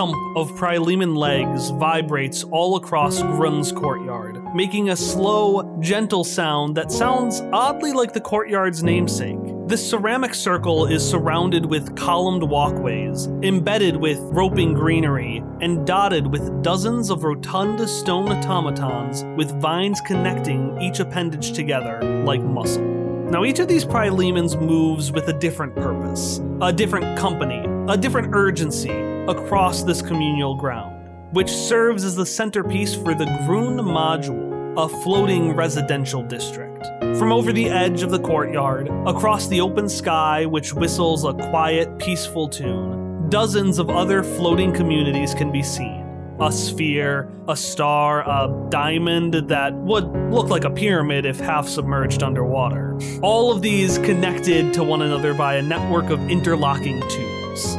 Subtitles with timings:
[0.00, 6.90] thump of Pryleman legs vibrates all across Grun's courtyard, making a slow, gentle sound that
[6.90, 9.36] sounds oddly like the courtyard's namesake.
[9.66, 16.62] This ceramic circle is surrounded with columned walkways, embedded with roping greenery, and dotted with
[16.62, 22.86] dozens of rotund stone automatons with vines connecting each appendage together like muscle.
[23.30, 28.30] Now, each of these Prylemans moves with a different purpose, a different company, a different
[28.32, 34.88] urgency across this communal ground, which serves as the centerpiece for the Grun Module, a
[35.02, 36.86] floating residential district.
[37.18, 41.98] From over the edge of the courtyard, across the open sky, which whistles a quiet,
[41.98, 46.06] peaceful tune, dozens of other floating communities can be seen
[46.40, 52.22] a sphere, a star, a diamond that would look like a pyramid if half submerged
[52.22, 52.98] underwater.
[53.20, 57.76] All of these connected to one another by a network of interlocking tubes.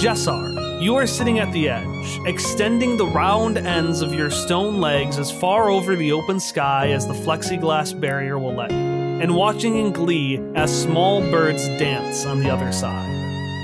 [0.00, 0.47] Jessar,
[0.80, 5.30] you are sitting at the edge, extending the round ends of your stone legs as
[5.30, 9.92] far over the open sky as the plexiglass barrier will let you, and watching in
[9.92, 13.08] glee as small birds dance on the other side.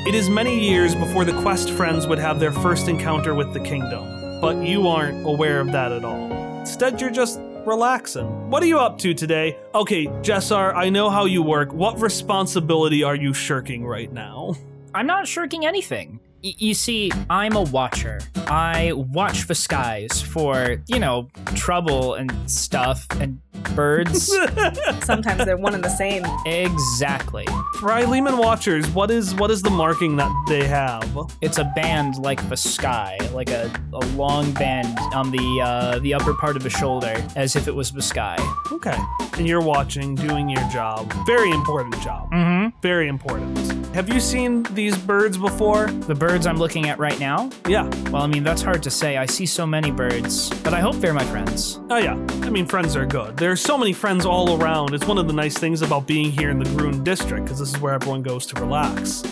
[0.09, 3.61] It is many years before the quest friends would have their first encounter with the
[3.61, 6.33] kingdom, but you aren't aware of that at all.
[6.59, 8.51] Instead, you're just relaxing.
[8.51, 9.57] What are you up to today?
[9.73, 11.73] Okay, Jessar, I know how you work.
[11.73, 14.57] What responsibility are you shirking right now?
[14.93, 16.21] I'm not shirking anything.
[16.47, 18.21] You see, I'm a watcher.
[18.49, 23.41] I watch the skies for, you know, trouble and stuff and
[23.75, 24.27] birds.
[25.05, 26.25] Sometimes they're one and the same.
[26.47, 27.45] exactly.
[27.77, 31.05] Pryleman Watchers, what is what is the marking that they have?
[31.41, 36.15] It's a band like the sky, like a, a long band on the uh, the
[36.15, 38.37] upper part of the shoulder, as if it was the sky.
[38.73, 38.97] Okay.
[39.37, 41.13] And you're watching, doing your job.
[41.27, 42.31] Very important job.
[42.31, 42.79] Mm-hmm.
[42.81, 43.59] Very important.
[43.95, 45.87] Have you seen these birds before?
[45.89, 47.51] The birds I'm looking at right now.
[47.69, 47.85] Yeah.
[48.11, 49.17] Well, I mean that's hard to say.
[49.17, 51.81] I see so many birds, but I hope they're my friends.
[51.91, 52.15] Oh yeah.
[52.43, 53.37] I mean friends are good.
[53.55, 54.95] There's so many friends all around.
[54.95, 57.69] It's one of the nice things about being here in the Grun district because this
[57.69, 59.23] is where everyone goes to relax.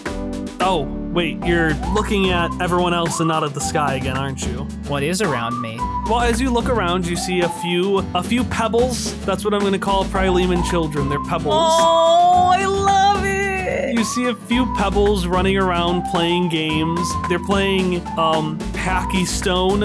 [0.60, 4.58] Oh, wait, you're looking at everyone else and not at the sky again, aren't you?
[4.86, 5.74] What is around me?
[6.08, 9.12] Well, as you look around, you see a few a few pebbles.
[9.24, 11.08] That's what I'm going to call Pryleman children.
[11.08, 11.56] They're pebbles.
[11.56, 13.98] Oh, I love it.
[13.98, 17.00] You see a few pebbles running around playing games.
[17.28, 19.82] They're playing um, Hacky Stone.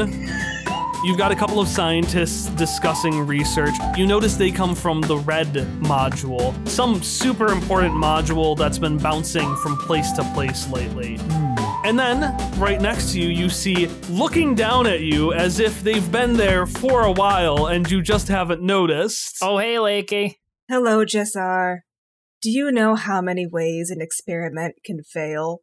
[1.08, 3.74] You've got a couple of scientists discussing research.
[3.96, 5.48] You notice they come from the red
[5.80, 11.18] module, some super important module that's been bouncing from place to place lately.
[11.86, 16.12] And then, right next to you, you see looking down at you as if they've
[16.12, 19.38] been there for a while and you just haven't noticed.
[19.42, 20.36] Oh, hey, Leke.
[20.68, 21.84] Hello, Jessar.
[22.42, 25.62] Do you know how many ways an experiment can fail?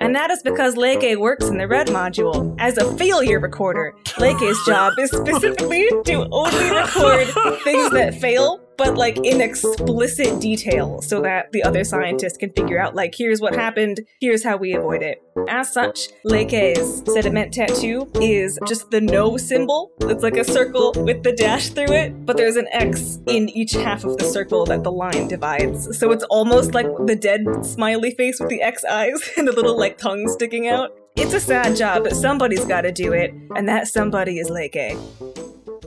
[0.00, 3.94] And that is because Leke works in the red module as a failure recorder.
[4.18, 7.28] Leke's job is specifically to only record
[7.62, 12.78] things that fail, but like in explicit detail, so that the other scientists can figure
[12.78, 15.22] out, like, here's what happened, here's how we avoid it.
[15.48, 19.92] As such, Leke's sediment tattoo is just the no symbol.
[20.00, 23.72] It's like a circle with the dash through it, but there's an X in each
[23.72, 25.98] half of the circle that the line divides.
[25.98, 29.78] So it's almost like the dead smiley face with the X eyes and the little
[29.78, 30.92] like tongue sticking out.
[31.16, 34.96] It's a sad job, but somebody's gotta do it, and that somebody is Leke.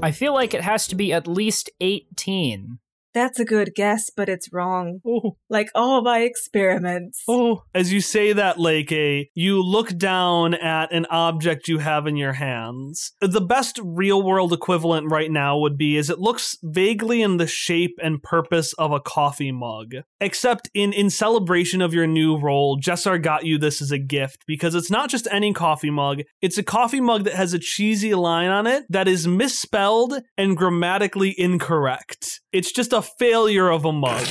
[0.01, 2.79] I feel like it has to be at least 18.
[3.13, 4.99] That's a good guess, but it's wrong.
[5.05, 7.23] Oh, Like all my experiments.
[7.27, 7.63] oh.
[7.73, 12.33] As you say that, Leke, you look down at an object you have in your
[12.33, 13.13] hands.
[13.21, 17.47] The best real world equivalent right now would be is it looks vaguely in the
[17.47, 19.93] shape and purpose of a coffee mug.
[20.21, 24.43] Except in in celebration of your new role, Jessar got you this as a gift
[24.45, 26.21] because it's not just any coffee mug.
[26.41, 30.55] It's a coffee mug that has a cheesy line on it that is misspelled and
[30.55, 32.41] grammatically incorrect.
[32.51, 34.27] It's just a failure of a mug.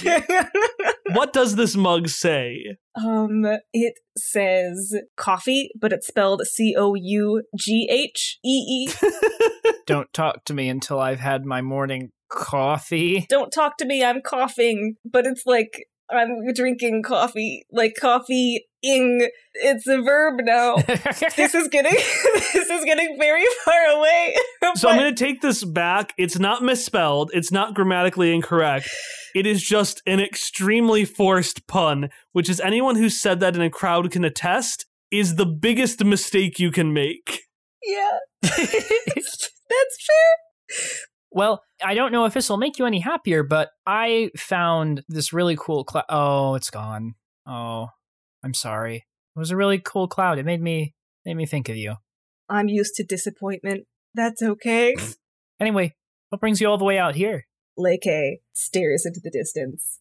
[1.12, 2.76] what does this mug say?
[2.98, 8.92] um, it says coffee, but it's spelled C O U G H E E.
[9.86, 13.26] Don't talk to me until I've had my morning coffee.
[13.28, 19.28] Don't talk to me, I'm coughing, but it's like I'm drinking coffee, like coffee ing.
[19.54, 20.76] It's a verb now.
[21.36, 21.92] this is getting
[22.52, 24.36] this is getting very far away.
[24.74, 26.12] So I'm going to take this back.
[26.18, 27.30] It's not misspelled.
[27.32, 28.88] It's not grammatically incorrect.
[29.34, 33.70] It is just an extremely forced pun, which is anyone who said that in a
[33.70, 37.44] crowd can attest is the biggest mistake you can make.
[37.82, 39.48] yeah, that's
[40.06, 40.88] fair.
[41.30, 45.32] Well, I don't know if this will make you any happier, but I found this
[45.32, 46.04] really cool cloud.
[46.08, 47.14] Oh, it's gone.
[47.46, 47.88] Oh,
[48.42, 49.06] I'm sorry.
[49.36, 50.38] It was a really cool cloud.
[50.38, 50.94] It made me
[51.24, 51.96] made me think of you.
[52.48, 53.84] I'm used to disappointment.
[54.14, 54.94] That's okay.
[55.60, 55.92] Anyway,
[56.28, 57.48] what brings you all the way out here?
[57.76, 59.98] Leke stares into the distance.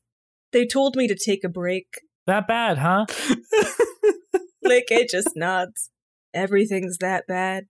[0.51, 1.87] They told me to take a break.
[2.27, 3.07] That bad, huh?
[4.63, 5.89] Leke just nods.
[6.31, 7.65] Everything's that bad.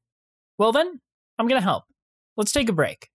[0.57, 1.00] Well then,
[1.39, 1.86] I'm gonna help.
[2.36, 3.07] Let's take a break.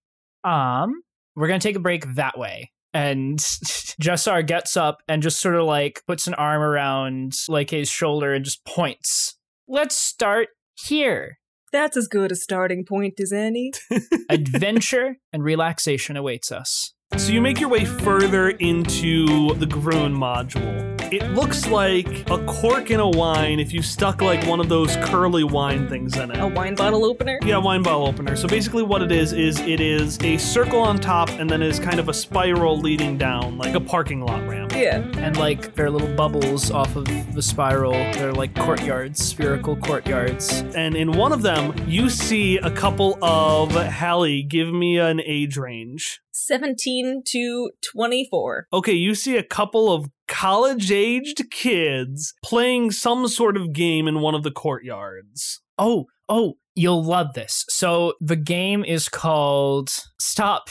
[0.43, 1.01] Um,
[1.35, 2.71] we're gonna take a break that way.
[2.93, 3.39] And
[4.01, 8.33] Jessar gets up and just sort of like puts an arm around like his shoulder
[8.33, 9.35] and just points.
[9.67, 11.39] Let's start here.
[11.71, 13.71] That's as good a starting point as any.
[14.29, 16.93] Adventure and relaxation awaits us.
[17.17, 21.02] So you make your way further into the Grun module.
[21.13, 24.95] It looks like a cork in a wine if you stuck like one of those
[24.95, 26.39] curly wine things in it.
[26.39, 27.39] A wine bottle opener?
[27.45, 28.35] Yeah, wine bottle opener.
[28.35, 31.79] So basically, what it is is it is a circle on top, and then is
[31.79, 34.71] kind of a spiral leading down, like a parking lot ramp.
[34.71, 35.07] Yeah.
[35.17, 37.91] And like there are little bubbles off of the spiral.
[37.91, 40.61] They're like courtyards, spherical courtyards.
[40.75, 44.41] And in one of them, you see a couple of Hallie.
[44.41, 46.21] Give me an age range.
[46.33, 48.67] 17 to 24.
[48.73, 54.19] Okay, you see a couple of college aged kids playing some sort of game in
[54.19, 55.61] one of the courtyards.
[55.77, 57.65] Oh, oh, you'll love this.
[57.69, 60.69] So the game is called Stop.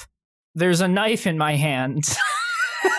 [0.54, 2.04] There's a knife in my hand.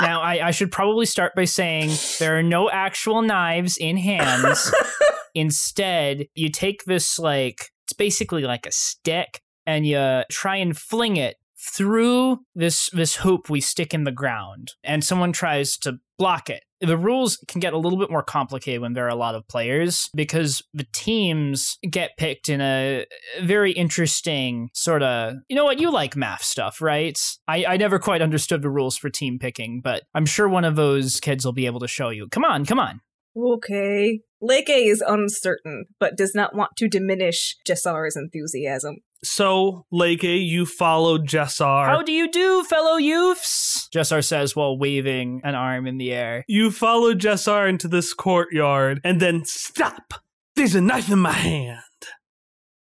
[0.00, 4.72] now, I, I should probably start by saying there are no actual knives in hands.
[5.34, 11.16] Instead, you take this, like, it's basically like a stick, and you try and fling
[11.16, 16.50] it through this this hoop we stick in the ground and someone tries to block
[16.50, 19.36] it the rules can get a little bit more complicated when there are a lot
[19.36, 23.06] of players because the teams get picked in a
[23.40, 28.00] very interesting sort of you know what you like math stuff right I, I never
[28.00, 31.52] quite understood the rules for team picking but i'm sure one of those kids will
[31.52, 33.00] be able to show you come on come on
[33.36, 34.20] Okay.
[34.42, 38.96] Leke is uncertain, but does not want to diminish Jessar's enthusiasm.
[39.24, 41.86] So, Leke, you followed Jessar.
[41.86, 46.44] how do you do fellow youths jessar says while waving an arm in the air
[46.48, 50.14] you followed Jessar into this courtyard, and then stop!
[50.56, 51.78] There's a knife in my hand.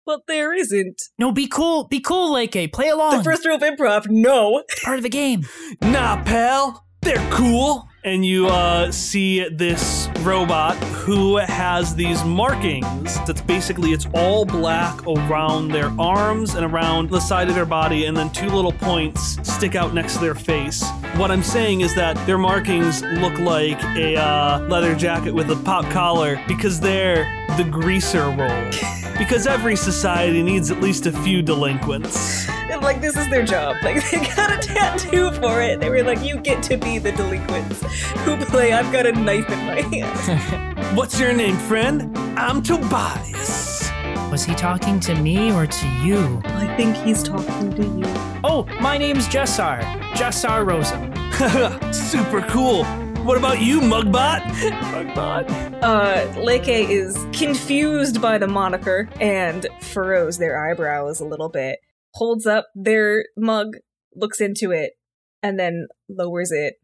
[0.06, 1.02] But there isn't.
[1.18, 2.72] no be cool be cool Leke.
[2.74, 4.64] play along The first rule of improv, no.
[4.70, 5.48] It's part of the game
[5.82, 7.88] Nah, pal, they're cool.
[8.06, 13.18] And you uh, see this robot who has these markings.
[13.26, 18.06] That's basically it's all black around their arms and around the side of their body,
[18.06, 20.84] and then two little points stick out next to their face.
[21.16, 25.56] What I'm saying is that their markings look like a uh, leather jacket with a
[25.64, 27.24] pop collar because they're
[27.58, 28.72] the greaser role.
[29.16, 32.48] Because every society needs at least a few delinquents.
[32.74, 33.76] And like this is their job.
[33.84, 35.80] Like they got a tattoo for it.
[35.80, 37.82] They were like, you get to be the delinquents
[38.24, 40.98] who play I've got a knife in my hand.
[40.98, 42.18] What's your name, friend?
[42.36, 43.92] I'm Tobias.
[44.32, 46.42] Was he talking to me or to you?
[46.46, 48.06] I think he's talking to you.
[48.44, 49.84] Oh, my name's Jessar.
[50.16, 51.14] Jessar Rosen.
[51.94, 52.86] Super cool.
[53.24, 54.42] What about you, Mugbot?
[54.42, 55.48] Mugbot.
[55.84, 61.80] Uh, Leke is confused by the moniker and furrows their eyebrows a little bit,
[62.14, 63.78] holds up their mug,
[64.16, 64.94] looks into it,
[65.42, 66.76] and then lowers it.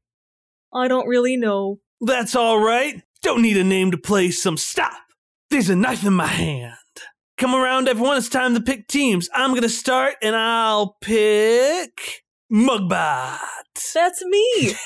[0.73, 1.79] I don't really know.
[2.01, 3.01] That's all right.
[3.21, 4.93] Don't need a name to play some stop.
[5.49, 6.75] There's a knife in my hand.
[7.37, 8.17] Come around, everyone.
[8.17, 9.29] It's time to pick teams.
[9.33, 13.39] I'm gonna start, and I'll pick Mugbot.
[13.93, 14.73] That's me.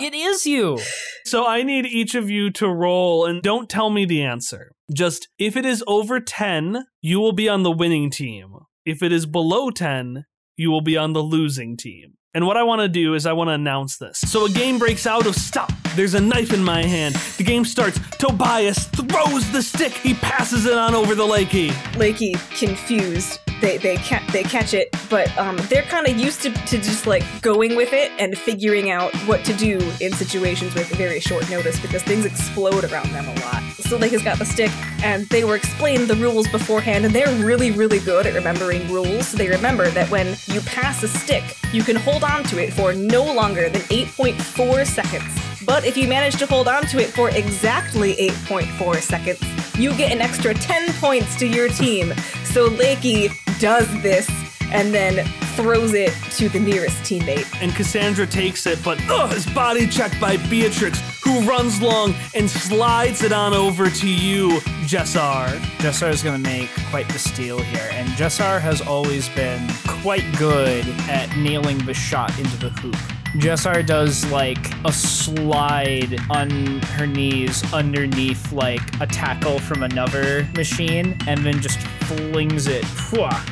[0.00, 0.78] It is you.
[1.24, 4.72] so I need each of you to roll, and don't tell me the answer.
[4.94, 8.54] Just if it is over 10, you will be on the winning team.
[8.88, 10.24] If it is below 10,
[10.56, 12.17] you will be on the losing team.
[12.34, 14.18] And what I want to do is I want to announce this.
[14.18, 15.72] So a game breaks out of stop.
[15.96, 17.14] There's a knife in my hand.
[17.38, 17.98] The game starts.
[18.18, 19.92] Tobias throws the stick.
[19.92, 21.70] He passes it on over the Leke.
[21.94, 23.40] Leke, confused.
[23.60, 27.08] They they ca- they catch it, but um, they're kind of used to, to just
[27.08, 31.50] like going with it and figuring out what to do in situations with very short
[31.50, 33.60] notice because things explode around them a lot.
[33.80, 34.70] So Leke's got the stick,
[35.02, 39.26] and they were explained the rules beforehand, and they're really really good at remembering rules.
[39.26, 41.42] So they remember that when you pass a stick,
[41.72, 45.64] you can hold on to it for no longer than 8.4 seconds.
[45.64, 49.40] But if you manage to hold on to it for exactly 8.4 seconds,
[49.78, 52.14] you get an extra 10 points to your team.
[52.44, 54.28] So Leke does this
[54.72, 57.46] and then throws it to the nearest teammate.
[57.60, 62.48] And Cassandra takes it, but ugh, is body checked by Beatrix, who runs long and
[62.48, 65.48] slides it on over to you, Jessar.
[65.78, 70.24] Jessar is going to make quite the steal here, and Jessar has always been quite
[70.38, 72.96] good at nailing the shot into the hoop.
[73.36, 81.14] Jessar does like a slide on her knees underneath like a tackle from another machine
[81.26, 82.86] and then just flings it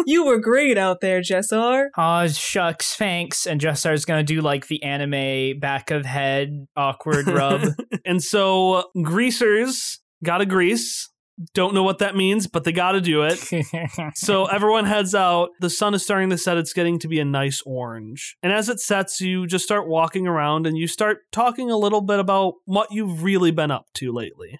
[0.04, 1.90] you were great out there, Jessar.
[1.96, 3.46] Aw, shucks, thanks.
[3.46, 7.62] And Jessar's gonna do like the anime back of head awkward rub.
[8.04, 11.08] and so greasers gotta grease.
[11.54, 13.38] Don't know what that means, but they gotta do it.
[14.14, 15.50] So everyone heads out.
[15.60, 16.56] The sun is starting to set.
[16.56, 18.36] It's getting to be a nice orange.
[18.42, 22.00] And as it sets, you just start walking around and you start talking a little
[22.00, 24.58] bit about what you've really been up to lately.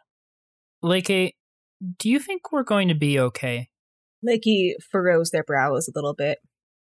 [0.83, 1.33] Leke,
[1.99, 3.69] do you think we're going to be okay?
[4.27, 6.39] Leke furrows their brows a little bit.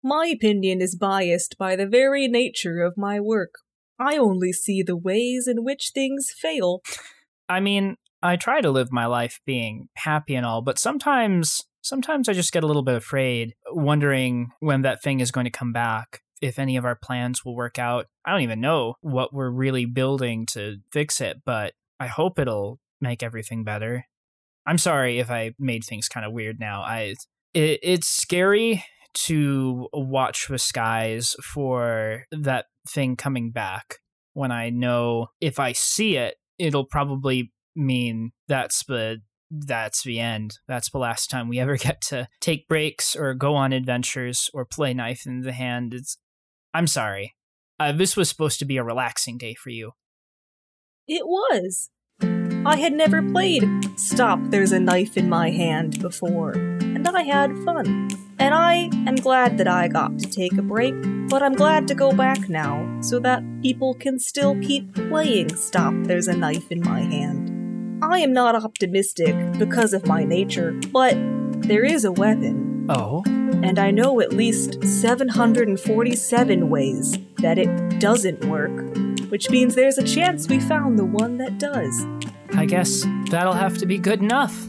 [0.03, 3.55] My opinion is biased by the very nature of my work.
[3.99, 6.83] I only see the ways in which things fail.
[7.49, 12.26] I mean, I try to live my life being happy and all, but sometimes sometimes
[12.26, 15.75] I just get a little bit afraid, wondering when that thing is going to come
[15.75, 18.07] back, if any of our plans will work out.
[18.25, 22.81] I don't even know what we're really building to fix it, but I hope it'll
[22.99, 24.07] make everything better.
[24.66, 26.81] I'm sorry if I made things kind of weird now.
[26.81, 27.14] I
[27.52, 28.85] it, it's scary
[29.26, 33.99] to watch the skies for that thing coming back
[34.33, 40.59] when I know if I see it, it'll probably mean that's the that's the end.
[40.66, 44.64] That's the last time we ever get to take breaks or go on adventures or
[44.64, 45.95] play knife in the hand.
[45.95, 46.19] It's
[46.73, 47.35] I'm sorry.
[47.78, 49.93] Uh, this was supposed to be a relaxing day for you.
[51.07, 51.90] It was.
[52.66, 53.64] I had never played
[53.99, 58.09] Stop, There's a Knife in My Hand before, and I had fun.
[58.38, 60.95] And I am glad that I got to take a break,
[61.28, 65.95] but I'm glad to go back now so that people can still keep playing Stop,
[66.04, 67.54] There's a Knife in My Hand.
[68.03, 71.17] I am not optimistic because of my nature, but
[71.63, 78.45] there is a weapon, Oh, and I know at least 747 ways that it doesn't
[78.45, 78.71] work,
[79.31, 82.05] which means there's a chance we found the one that does.
[82.55, 84.69] I guess that'll have to be good enough.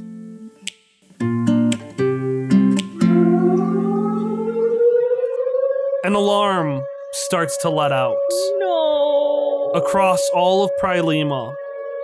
[6.03, 8.15] An alarm starts to let out
[8.59, 9.71] No.
[9.73, 11.53] across all of Prilema.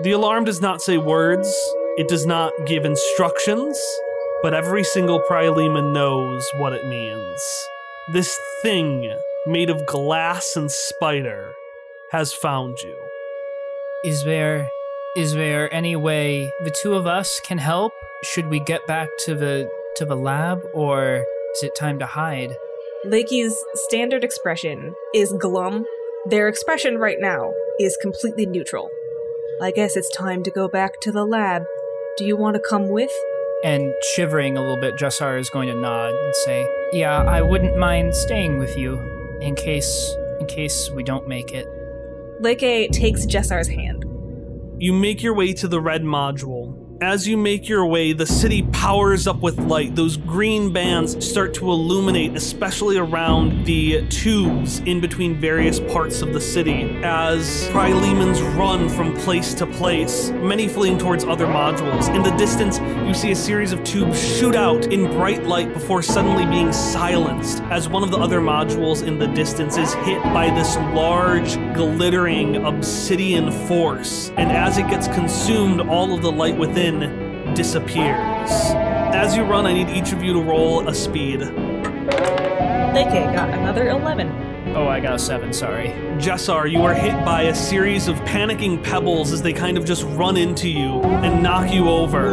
[0.03, 1.47] The alarm does not say words,
[1.95, 3.79] it does not give instructions,
[4.41, 7.39] but every single Prilema knows what it means.
[8.11, 9.15] This thing
[9.45, 11.53] made of glass and spider
[12.11, 12.95] has found you.
[14.03, 14.71] Is there
[15.15, 17.93] is there any way the two of us can help?
[18.23, 22.55] Should we get back to the to the lab or is it time to hide?
[23.05, 25.85] Leke's standard expression is glum.
[26.25, 28.89] Their expression right now is completely neutral.
[29.61, 31.65] I guess it's time to go back to the lab.
[32.17, 33.11] Do you want to come with?
[33.63, 37.77] And shivering a little bit, Jessar is going to nod and say, "Yeah, I wouldn't
[37.77, 38.97] mind staying with you
[39.39, 41.67] in case in case we don't make it."
[42.41, 44.03] Leke takes Jessar's hand.
[44.79, 46.80] You make your way to the red module.
[47.01, 49.95] As you make your way, the city powers up with light.
[49.95, 56.31] Those green bands start to illuminate, especially around the tubes in between various parts of
[56.31, 62.13] the city, as Prilemans run from place to place, many fleeing towards other modules.
[62.13, 62.77] In the distance,
[63.07, 67.63] you see a series of tubes shoot out in bright light before suddenly being silenced,
[67.71, 72.57] as one of the other modules in the distance is hit by this large, glittering
[72.57, 74.29] obsidian force.
[74.37, 76.90] And as it gets consumed, all of the light within
[77.53, 78.49] disappears.
[79.13, 81.39] As you run, I need each of you to roll a speed.
[81.41, 84.75] Leke got another 11.
[84.75, 85.89] Oh, I got a 7, sorry.
[86.17, 90.03] Jessar, you are hit by a series of panicking pebbles as they kind of just
[90.03, 92.31] run into you and knock you over.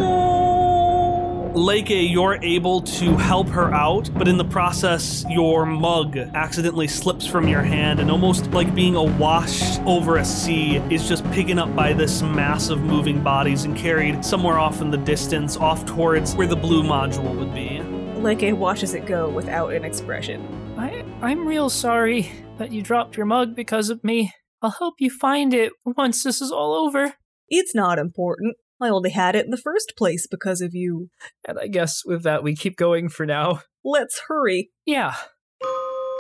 [1.55, 7.27] Leke, you're able to help her out, but in the process, your mug accidentally slips
[7.27, 11.75] from your hand and almost like being awash over a sea is just picking up
[11.75, 16.35] by this mass of moving bodies and carried somewhere off in the distance, off towards
[16.35, 17.81] where the blue module would be.
[18.21, 20.47] Leke watches it go without an expression.
[20.77, 24.33] I I'm real sorry that you dropped your mug because of me.
[24.61, 27.15] I'll help you find it once this is all over.
[27.49, 28.57] It's not important.
[28.81, 31.11] I only had it in the first place because of you.
[31.47, 33.63] And I guess with that, we keep going for now.
[33.85, 34.71] Let's hurry.
[34.87, 35.15] Yeah.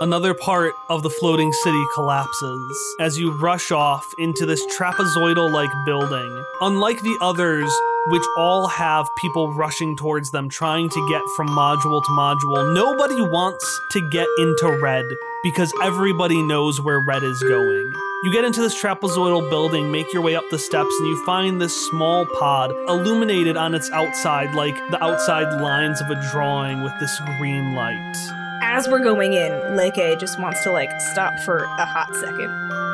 [0.01, 5.73] Another part of the floating city collapses as you rush off into this trapezoidal like
[5.85, 6.45] building.
[6.61, 7.69] Unlike the others,
[8.07, 13.21] which all have people rushing towards them trying to get from module to module, nobody
[13.21, 15.05] wants to get into red
[15.43, 17.93] because everybody knows where red is going.
[18.23, 21.61] You get into this trapezoidal building, make your way up the steps, and you find
[21.61, 26.93] this small pod illuminated on its outside like the outside lines of a drawing with
[27.01, 28.48] this green light.
[28.71, 32.51] As we're going in, Leke just wants to like stop for a hot second.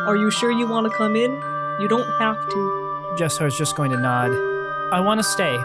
[0.07, 1.33] Are you sure you want to come in?
[1.81, 3.15] You don't have to.
[3.19, 4.31] Jessar's just going to nod.
[4.93, 5.57] I want to stay.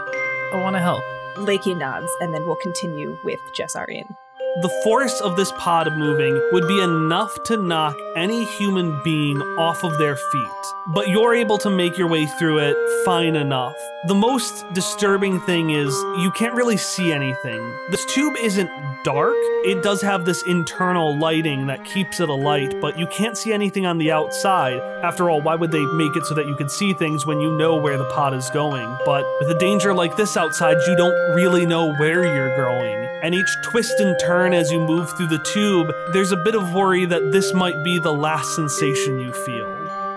[0.52, 1.04] I want to help.
[1.36, 4.16] Leke nods, and then we'll continue with Jessar in.
[4.56, 9.84] The force of this pod moving would be enough to knock any human being off
[9.84, 13.76] of their feet, but you're able to make your way through it fine enough.
[14.08, 17.60] The most disturbing thing is you can't really see anything.
[17.92, 18.68] This tube isn't
[19.04, 23.52] dark, it does have this internal lighting that keeps it alight, but you can't see
[23.52, 24.80] anything on the outside.
[25.04, 27.56] After all, why would they make it so that you could see things when you
[27.56, 28.98] know where the pod is going?
[29.06, 33.34] But with a danger like this outside, you don't really know where you're going and
[33.34, 37.04] each twist and turn as you move through the tube, there's a bit of worry
[37.04, 39.68] that this might be the last sensation you feel.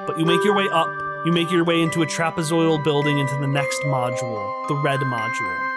[0.08, 0.88] But you make your way up,
[1.26, 5.70] you make your way into a trapezoidal building into the next module, the red module.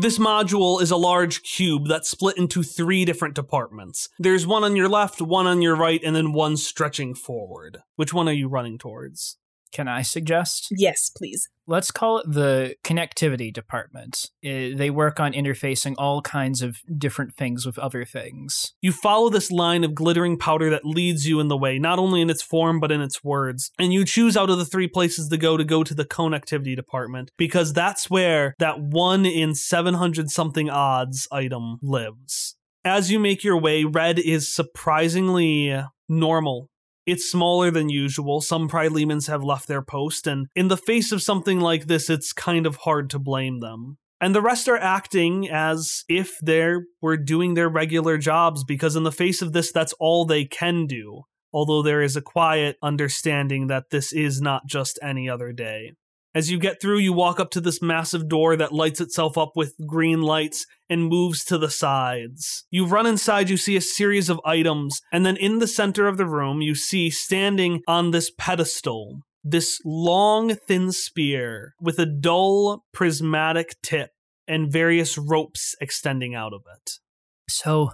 [0.00, 4.08] This module is a large cube that's split into three different departments.
[4.20, 7.78] There's one on your left, one on your right, and then one stretching forward.
[7.96, 9.38] Which one are you running towards?
[9.72, 10.68] Can I suggest?
[10.70, 11.48] Yes, please.
[11.70, 14.30] Let's call it the connectivity department.
[14.42, 18.72] Uh, they work on interfacing all kinds of different things with other things.
[18.80, 22.22] You follow this line of glittering powder that leads you in the way, not only
[22.22, 23.70] in its form, but in its words.
[23.78, 26.74] And you choose out of the three places to go to go to the connectivity
[26.74, 32.56] department, because that's where that one in 700 something odds item lives.
[32.82, 35.78] As you make your way, red is surprisingly
[36.08, 36.70] normal
[37.08, 38.42] it's smaller than usual.
[38.42, 42.34] Some Prilemans have left their post, and in the face of something like this, it's
[42.34, 43.96] kind of hard to blame them.
[44.20, 49.04] And the rest are acting as if they were doing their regular jobs because, in
[49.04, 51.22] the face of this, that's all they can do.
[51.50, 55.92] Although there is a quiet understanding that this is not just any other day.
[56.38, 59.56] As you get through, you walk up to this massive door that lights itself up
[59.56, 62.64] with green lights and moves to the sides.
[62.70, 66.16] You run inside, you see a series of items, and then in the center of
[66.16, 72.84] the room, you see standing on this pedestal this long, thin spear with a dull,
[72.92, 74.10] prismatic tip
[74.46, 77.00] and various ropes extending out of it.
[77.48, 77.90] So,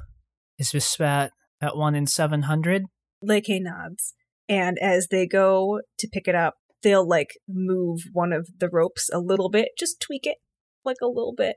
[0.58, 2.84] is this spat at one in 700?
[3.24, 4.12] Leke nods.
[4.50, 9.10] And as they go to pick it up, they'll like move one of the ropes
[9.12, 10.36] a little bit, just tweak it
[10.84, 11.56] like a little bit,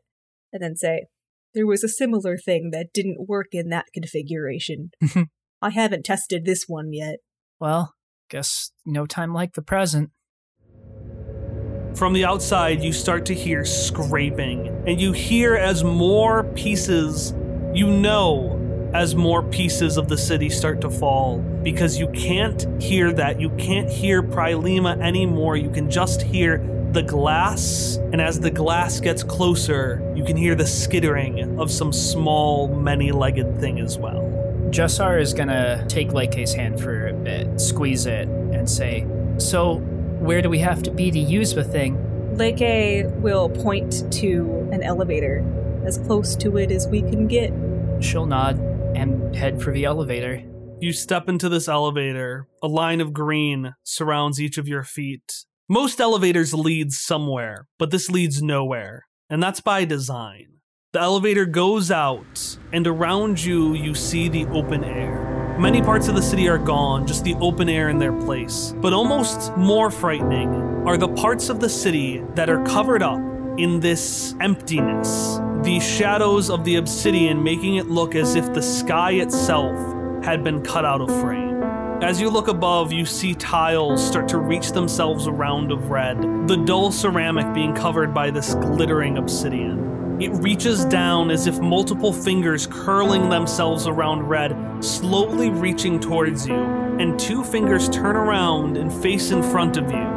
[0.52, 1.06] and then say,
[1.54, 4.90] There was a similar thing that didn't work in that configuration.
[5.04, 5.24] Mm-hmm.
[5.62, 7.18] I haven't tested this one yet.
[7.60, 7.94] Well,
[8.30, 10.12] guess no time like the present.
[11.96, 17.34] From the outside, you start to hear scraping, and you hear as more pieces,
[17.74, 18.57] you know,
[18.98, 23.40] as more pieces of the city start to fall because you can't hear that.
[23.40, 25.56] You can't hear Prilema anymore.
[25.56, 26.58] You can just hear
[26.94, 31.94] the glass, and as the glass gets closer, you can hear the skittering of some
[31.94, 34.24] small, many legged thing as well.
[34.72, 39.06] Jessar is gonna take Leke's hand for a bit, squeeze it, and say,
[39.38, 39.76] So,
[40.20, 41.98] where do we have to be to use the thing?
[42.34, 45.46] Leke will point to an elevator,
[45.86, 47.54] as close to it as we can get.
[48.00, 50.44] She'll nod and head for the elevator.
[50.80, 52.48] You step into this elevator.
[52.62, 55.46] A line of green surrounds each of your feet.
[55.70, 60.46] Most elevators lead somewhere, but this leads nowhere, and that's by design.
[60.94, 65.56] The elevator goes out, and around you, you see the open air.
[65.60, 68.74] Many parts of the city are gone, just the open air in their place.
[68.78, 70.50] But almost more frightening
[70.88, 73.20] are the parts of the city that are covered up
[73.58, 79.12] in this emptiness, the shadows of the obsidian making it look as if the sky
[79.12, 79.76] itself
[80.24, 81.64] had been cut out of frame.
[82.02, 86.58] As you look above, you see tiles start to reach themselves around of red, the
[86.58, 90.22] dull ceramic being covered by this glittering obsidian.
[90.22, 96.56] It reaches down as if multiple fingers curling themselves around red, slowly reaching towards you,
[96.56, 100.17] and two fingers turn around and face in front of you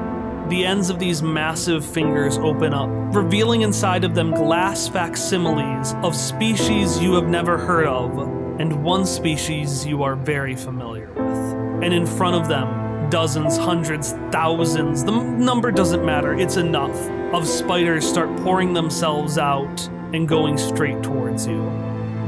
[0.51, 6.15] the ends of these massive fingers open up, revealing inside of them glass facsimiles of
[6.15, 8.19] species you have never heard of,
[8.59, 11.85] and one species you are very familiar with.
[11.85, 16.97] And in front of them, dozens, hundreds, thousands, the number doesn't matter, it's enough,
[17.33, 21.63] of spiders start pouring themselves out and going straight towards you.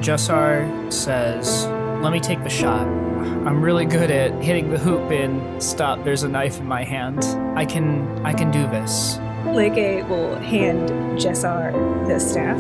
[0.01, 1.67] Jessar says,
[2.03, 3.12] Let me take the shot.
[3.23, 7.25] I'm really good at hitting the hoop in stop, there's a knife in my hand.
[7.57, 9.17] I can I can do this.
[9.45, 11.73] Leke will hand Jessar
[12.07, 12.59] the staff.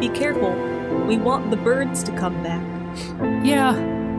[0.00, 0.52] Be careful.
[1.06, 2.62] We want the birds to come back.
[3.44, 3.70] Yeah,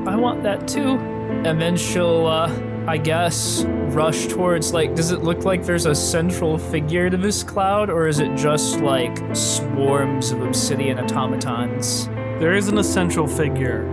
[0.07, 0.97] I want that too.
[1.45, 2.51] And then she'll uh
[2.87, 7.43] I guess rush towards like does it look like there's a central figure to this
[7.43, 12.07] cloud or is it just like swarms of obsidian automatons?
[12.39, 13.83] There is an essential figure.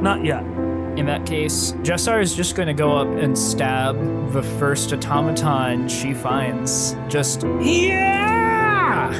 [0.00, 0.44] Not yet.
[0.98, 3.94] In that case, Jessar is just going to go up and stab
[4.32, 6.96] the first automaton she finds.
[7.06, 9.12] Just, yeah!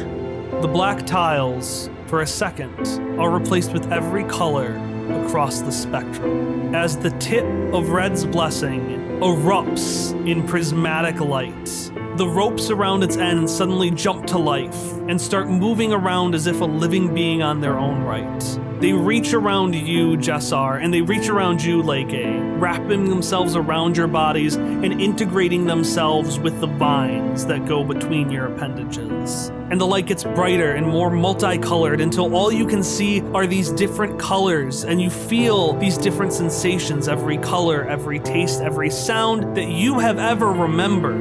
[0.60, 2.84] The black tiles, for a second,
[3.20, 4.76] are replaced with every color
[5.24, 8.80] across the spectrum as the tip of Red's blessing
[9.20, 11.92] erupts in prismatic light.
[12.16, 16.60] The ropes around its end suddenly jump to life and start moving around as if
[16.60, 18.58] a living being on their own right.
[18.80, 24.06] They reach around you, Jessar, and they reach around you, Leke, wrapping themselves around your
[24.06, 29.48] bodies and integrating themselves with the vines that go between your appendages.
[29.70, 33.70] And the light gets brighter and more multicolored until all you can see are these
[33.70, 39.66] different colors, and you feel these different sensations every color, every taste, every sound that
[39.66, 41.16] you have ever remembered,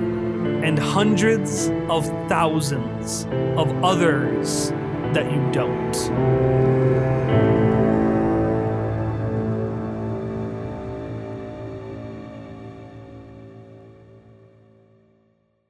[0.64, 3.26] and hundreds of thousands
[3.58, 4.70] of others
[5.14, 6.97] that you don't.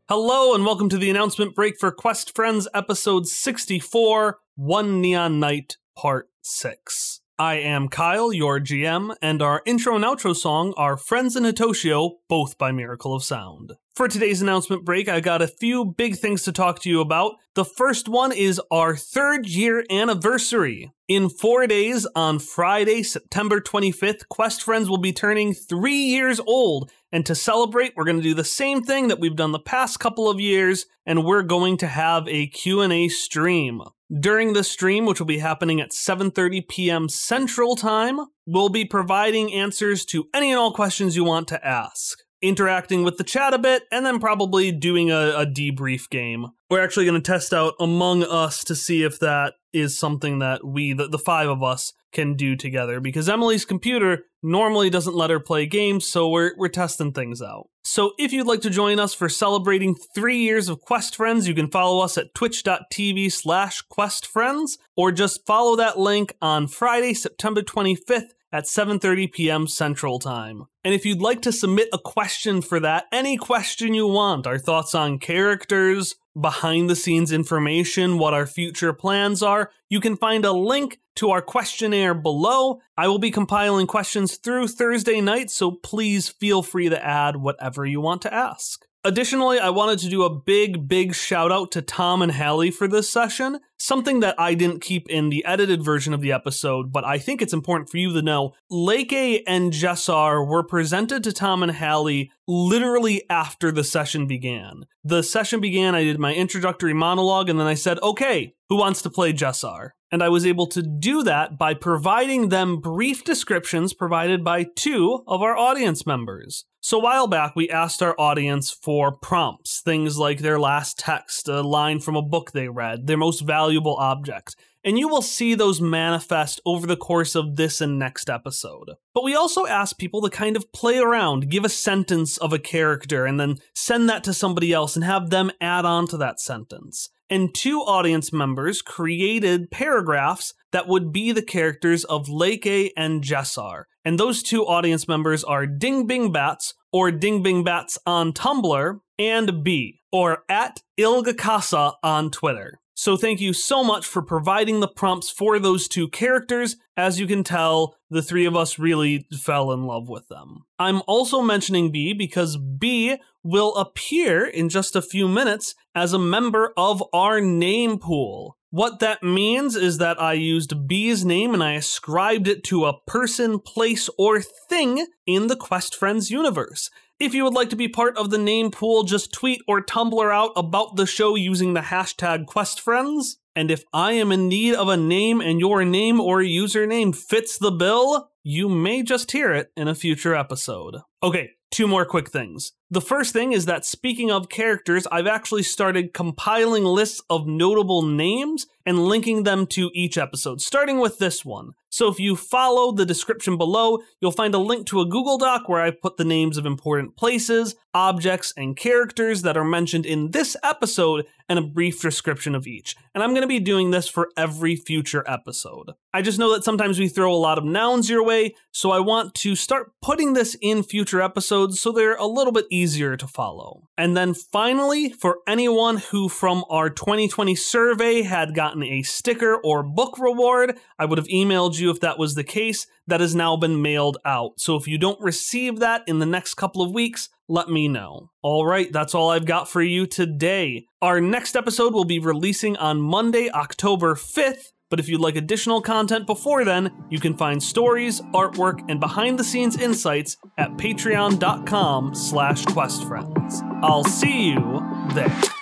[0.10, 5.76] Hello, and welcome to the announcement break for Quest Friends episode 64 One Neon Night
[5.98, 7.20] Part 6.
[7.38, 12.12] I am Kyle, your GM, and our intro and outro song are Friends and Hitoshio,
[12.30, 13.74] both by Miracle of Sound.
[13.98, 17.36] For today's announcement break, I got a few big things to talk to you about.
[17.56, 20.92] The first one is our third year anniversary.
[21.08, 26.92] In four days, on Friday, September 25th, Quest Friends will be turning three years old.
[27.12, 30.00] And to celebrate, we're going to do the same thing that we've done the past
[30.00, 33.82] couple of years, and we're going to have a Q&A stream.
[34.20, 37.10] During the stream, which will be happening at 7:30 p.m.
[37.10, 42.20] Central Time, we'll be providing answers to any and all questions you want to ask
[42.42, 46.48] interacting with the chat a bit, and then probably doing a, a debrief game.
[46.70, 50.66] We're actually going to test out Among Us to see if that is something that
[50.66, 55.30] we, the, the five of us, can do together because Emily's computer normally doesn't let
[55.30, 57.68] her play games, so we're, we're testing things out.
[57.84, 61.54] So if you'd like to join us for celebrating three years of Quest Friends, you
[61.54, 67.62] can follow us at twitch.tv slash questfriends, or just follow that link on Friday, September
[67.62, 69.68] 25th at 7:30 p.m.
[69.68, 70.66] Central Time.
[70.84, 74.58] And if you'd like to submit a question for that, any question you want, our
[74.58, 80.46] thoughts on characters, behind the scenes information, what our future plans are, you can find
[80.46, 82.80] a link to our questionnaire below.
[82.96, 87.86] I will be compiling questions through Thursday night, so please feel free to add whatever
[87.86, 88.87] you want to ask.
[89.08, 92.90] Additionally, I wanted to do a big, big shout out to Tom and Hallie for
[92.90, 93.62] this session.
[93.78, 97.42] Something that I didn't keep in the edited version of the episode, but I think
[97.42, 98.54] it's important for you to know.
[98.70, 104.84] Leke and Jessar were presented to Tom and Hallie literally after the session began.
[105.06, 109.02] The session began, I did my introductory monologue, and then I said, okay, who wants
[109.04, 109.92] to play Jessar?
[110.12, 115.24] And I was able to do that by providing them brief descriptions provided by two
[115.28, 116.66] of our audience members.
[116.88, 121.50] So, a while back, we asked our audience for prompts, things like their last text,
[121.50, 124.56] a line from a book they read, their most valuable object.
[124.86, 128.92] And you will see those manifest over the course of this and next episode.
[129.14, 132.58] But we also asked people to kind of play around, give a sentence of a
[132.58, 136.40] character, and then send that to somebody else and have them add on to that
[136.40, 143.24] sentence and two audience members created paragraphs that would be the characters of Leke and
[143.24, 143.84] Jessar.
[144.06, 149.00] And those two audience members are Ding Bing Bats, or Ding Bing Bats on Tumblr,
[149.20, 152.80] and B, or at Ilgakasa on Twitter.
[153.00, 156.78] So thank you so much for providing the prompts for those two characters.
[156.98, 160.66] As you can tell, the three of us really fell in love with them.
[160.80, 166.20] I'm also mentioning B because B will appear in just a few minutes as a
[166.20, 168.57] member of our name pool.
[168.70, 173.00] What that means is that I used B's name and I ascribed it to a
[173.08, 176.90] person, place, or thing in the Quest Friends universe.
[177.20, 180.32] If you would like to be part of the name pool, just tweet or Tumblr
[180.32, 183.38] out about the show using the hashtag QuestFriends.
[183.56, 187.58] And if I am in need of a name and your name or username fits
[187.58, 190.98] the bill, you may just hear it in a future episode.
[191.24, 192.74] Okay, two more quick things.
[192.90, 198.02] The first thing is that speaking of characters, I've actually started compiling lists of notable
[198.02, 201.74] names and linking them to each episode, starting with this one.
[201.90, 205.68] So if you follow the description below, you'll find a link to a Google Doc
[205.68, 210.32] where I put the names of important places, objects, and characters that are mentioned in
[210.32, 212.96] this episode and a brief description of each.
[213.14, 215.92] And I'm going to be doing this for every future episode.
[216.14, 219.00] I just know that sometimes we throw a lot of nouns your way, so I
[219.00, 223.28] want to start putting this in future episodes so they're a little bit easier to
[223.28, 223.88] follow.
[223.98, 229.84] And then finally, for anyone who from our 2020 survey had gotten a sticker or
[229.84, 232.86] book reward, I would have emailed you if that was the case.
[233.08, 234.60] That has now been mailed out.
[234.60, 238.30] So if you don't receive that in the next couple of weeks, let me know.
[238.42, 240.86] All right, that's all I've got for you today.
[241.02, 244.74] Our next episode will be releasing on Monday, October 5th.
[244.90, 249.78] But if you'd like additional content before then, you can find stories, artwork, and behind-the-scenes
[249.78, 253.62] insights at patreon.com slash questfriends.
[253.84, 254.82] I'll see you
[255.14, 255.57] there.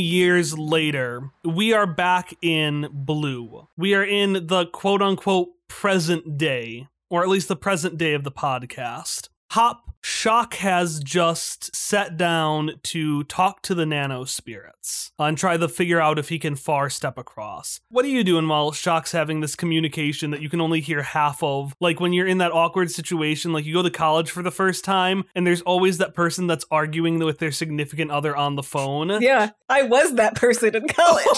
[0.00, 3.68] Years later, we are back in blue.
[3.76, 8.24] We are in the quote unquote present day, or at least the present day of
[8.24, 9.28] the podcast.
[9.52, 15.68] Hop Shock has just sat down to talk to the nano spirits and try to
[15.68, 17.80] figure out if he can far step across.
[17.90, 21.42] What are you doing while Shock's having this communication that you can only hear half
[21.42, 21.74] of?
[21.80, 24.84] Like when you're in that awkward situation, like you go to college for the first
[24.84, 29.20] time and there's always that person that's arguing with their significant other on the phone.
[29.20, 31.26] Yeah, I was that person in college.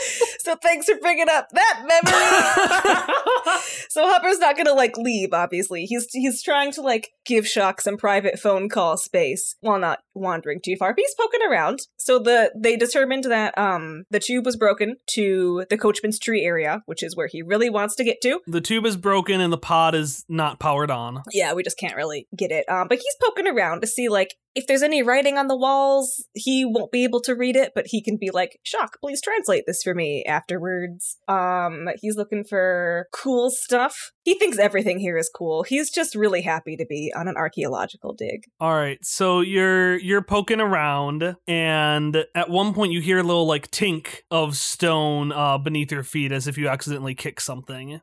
[0.50, 3.60] so thanks for bringing up that memory.
[3.88, 5.32] so Hopper's not gonna like leave.
[5.32, 10.00] Obviously, he's he's trying to like give Shock some private phone call space while not
[10.20, 10.92] wandering too far.
[10.94, 11.80] But he's poking around.
[11.96, 16.82] So the they determined that um the tube was broken to the Coachman's Tree area,
[16.86, 18.40] which is where he really wants to get to.
[18.46, 21.22] The tube is broken and the pod is not powered on.
[21.32, 22.68] Yeah, we just can't really get it.
[22.68, 26.24] Um, but he's poking around to see like if there's any writing on the walls,
[26.34, 29.64] he won't be able to read it, but he can be like, Shock, please translate
[29.66, 31.18] this for me afterwards.
[31.28, 34.10] Um, he's looking for cool stuff.
[34.30, 35.64] He thinks everything here is cool.
[35.64, 38.44] He's just really happy to be on an archaeological dig.
[38.60, 43.48] All right, so you're you're poking around, and at one point you hear a little
[43.48, 48.00] like tink of stone uh, beneath your feet, as if you accidentally kick something.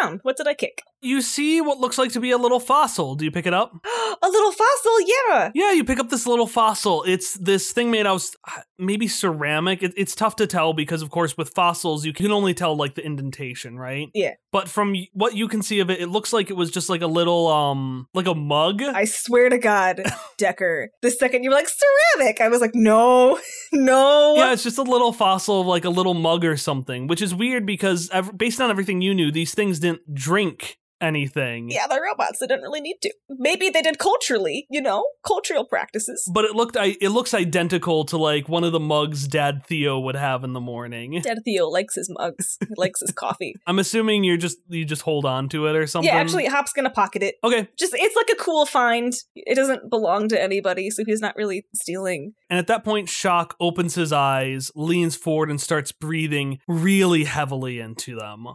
[0.00, 0.20] Down.
[0.22, 0.82] What did I kick?
[1.00, 3.14] You see what looks like to be a little fossil.
[3.14, 3.72] Do you pick it up?
[4.22, 5.50] a little fossil, yeah.
[5.54, 7.04] Yeah, you pick up this little fossil.
[7.04, 9.82] It's this thing made out of uh, maybe ceramic.
[9.82, 12.96] It, it's tough to tell because, of course, with fossils, you can only tell like
[12.96, 14.08] the indentation, right?
[14.12, 14.34] Yeah.
[14.50, 17.02] But from what you can see of it, it looks like it was just like
[17.02, 18.82] a little, um, like a mug.
[18.82, 20.02] I swear to God,
[20.38, 23.38] Decker, the second you were like ceramic, I was like, no,
[23.72, 24.34] no.
[24.36, 27.34] Yeah, it's just a little fossil of like a little mug or something, which is
[27.34, 31.70] weird because based on everything you knew, these things didn't drink anything.
[31.70, 32.38] Yeah, they're robots.
[32.38, 33.12] They didn't really need to.
[33.28, 36.28] Maybe they did culturally, you know, cultural practices.
[36.32, 39.98] But it looked I it looks identical to like one of the mugs Dad Theo
[40.00, 41.20] would have in the morning.
[41.22, 42.58] Dad Theo likes his mugs.
[42.60, 43.54] He likes his coffee.
[43.66, 46.08] I'm assuming you're just you just hold on to it or something.
[46.08, 47.36] Yeah, actually Hop's gonna pocket it.
[47.44, 47.68] Okay.
[47.78, 49.14] Just it's like a cool find.
[49.34, 52.34] It doesn't belong to anybody, so he's not really stealing.
[52.50, 57.80] And at that point, Shock opens his eyes, leans forward, and starts breathing really heavily
[57.80, 58.46] into them.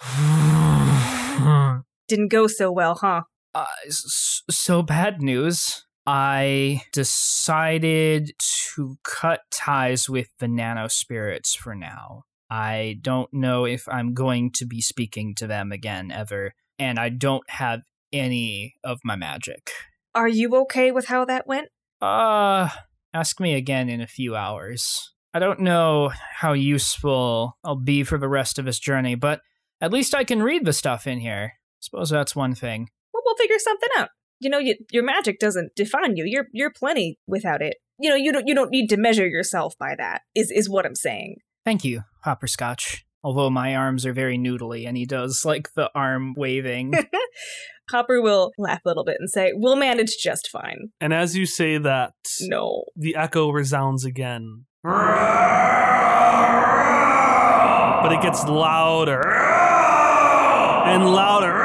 [2.08, 3.22] Didn't go so well, huh?
[3.54, 5.84] Uh, so bad news.
[6.06, 8.32] I decided
[8.74, 12.24] to cut ties with the nano spirits for now.
[12.50, 17.08] I don't know if I'm going to be speaking to them again ever, and I
[17.08, 17.80] don't have
[18.12, 19.70] any of my magic.
[20.14, 21.68] Are you okay with how that went?
[22.02, 22.68] Uh,
[23.14, 25.12] ask me again in a few hours.
[25.32, 29.40] I don't know how useful I'll be for the rest of this journey, but
[29.84, 31.52] at least I can read the stuff in here.
[31.80, 32.88] Suppose that's one thing.
[33.12, 34.08] Well, we'll figure something out.
[34.40, 36.24] You know, you, your magic doesn't define you.
[36.26, 37.76] You're you're plenty without it.
[37.98, 40.22] You know, you don't you don't need to measure yourself by that.
[40.34, 41.36] Is is what I'm saying.
[41.66, 43.00] Thank you, Hopperscotch.
[43.22, 46.94] Although my arms are very noodly, and he does like the arm waving.
[47.90, 51.44] Hopper will laugh a little bit and say, "We'll manage just fine." And as you
[51.44, 52.84] say that, No.
[52.96, 54.64] the echo resounds again.
[58.02, 59.22] But it gets louder
[60.84, 61.64] and louder.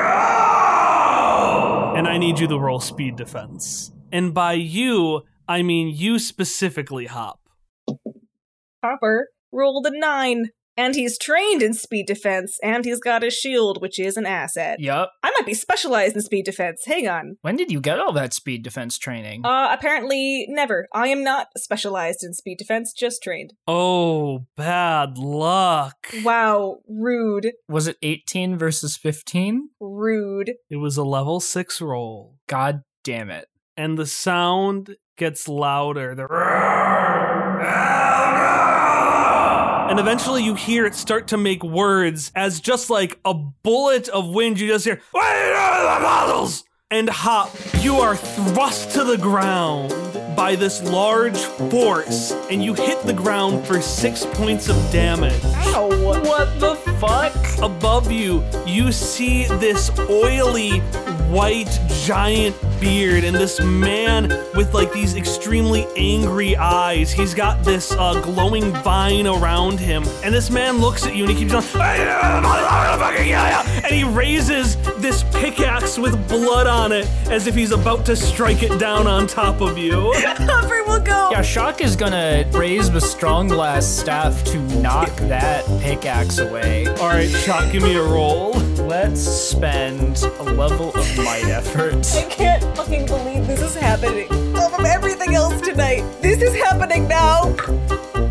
[1.97, 3.91] And I need you to roll speed defense.
[4.11, 7.39] And by you, I mean you specifically, Hop.
[8.83, 10.49] Hopper rolled a nine.
[10.79, 14.79] And he's trained in speed defense, and he's got a shield, which is an asset.
[14.79, 15.11] Yup.
[15.23, 16.85] I might be specialized in speed defense.
[16.85, 17.35] Hang on.
[17.41, 19.45] When did you get all that speed defense training?
[19.45, 20.87] Uh, apparently never.
[20.93, 23.53] I am not specialized in speed defense, just trained.
[23.67, 25.97] Oh, bad luck.
[26.23, 29.69] Wow, rude, Was it 18 versus 15?
[29.81, 30.53] rude.
[30.69, 32.37] It was a level six roll.
[32.47, 33.47] God damn it.
[33.75, 36.15] and the sound gets louder.
[36.15, 36.25] The
[39.89, 44.29] and eventually you hear it start to make words as just like a bullet of
[44.29, 44.59] wind.
[44.59, 49.93] You just hear, "Wait are the models!" And Hop, you are thrust to the ground
[50.35, 55.43] by this large force, and you hit the ground for six points of damage.
[55.43, 55.89] Ow.
[56.23, 57.35] What the fuck?
[57.61, 60.81] Above you, you see this oily
[61.29, 67.11] white giant beard and this man with like these extremely angry eyes.
[67.11, 71.31] He's got this uh, glowing vine around him, and this man looks at you and
[71.31, 71.63] he keeps on,
[73.83, 78.63] and he raises this pickaxe with blood on it as if he's about to strike
[78.63, 80.11] it down on top of you.
[80.15, 81.29] Hopper will go.
[81.31, 86.87] Yeah, Shock is gonna raise the strong glass staff to knock that pickaxe away.
[86.87, 88.53] All right, Shock, give me a roll.
[88.89, 92.11] Let's spend a level of might effort.
[92.15, 94.27] I can't fucking believe this is happening.
[94.57, 97.55] Out of everything else tonight, this is happening now.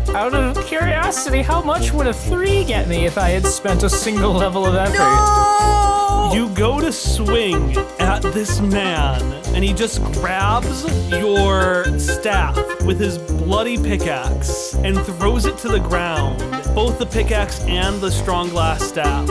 [0.09, 3.89] Out of curiosity, how much would a three get me if I had spent a
[3.89, 4.97] single level of effort?
[4.97, 5.98] No.
[6.33, 9.21] You go to swing at this man,
[9.55, 15.79] and he just grabs your staff with his bloody pickaxe and throws it to the
[15.79, 16.39] ground.
[16.75, 19.27] Both the pickaxe and the strong glass staff.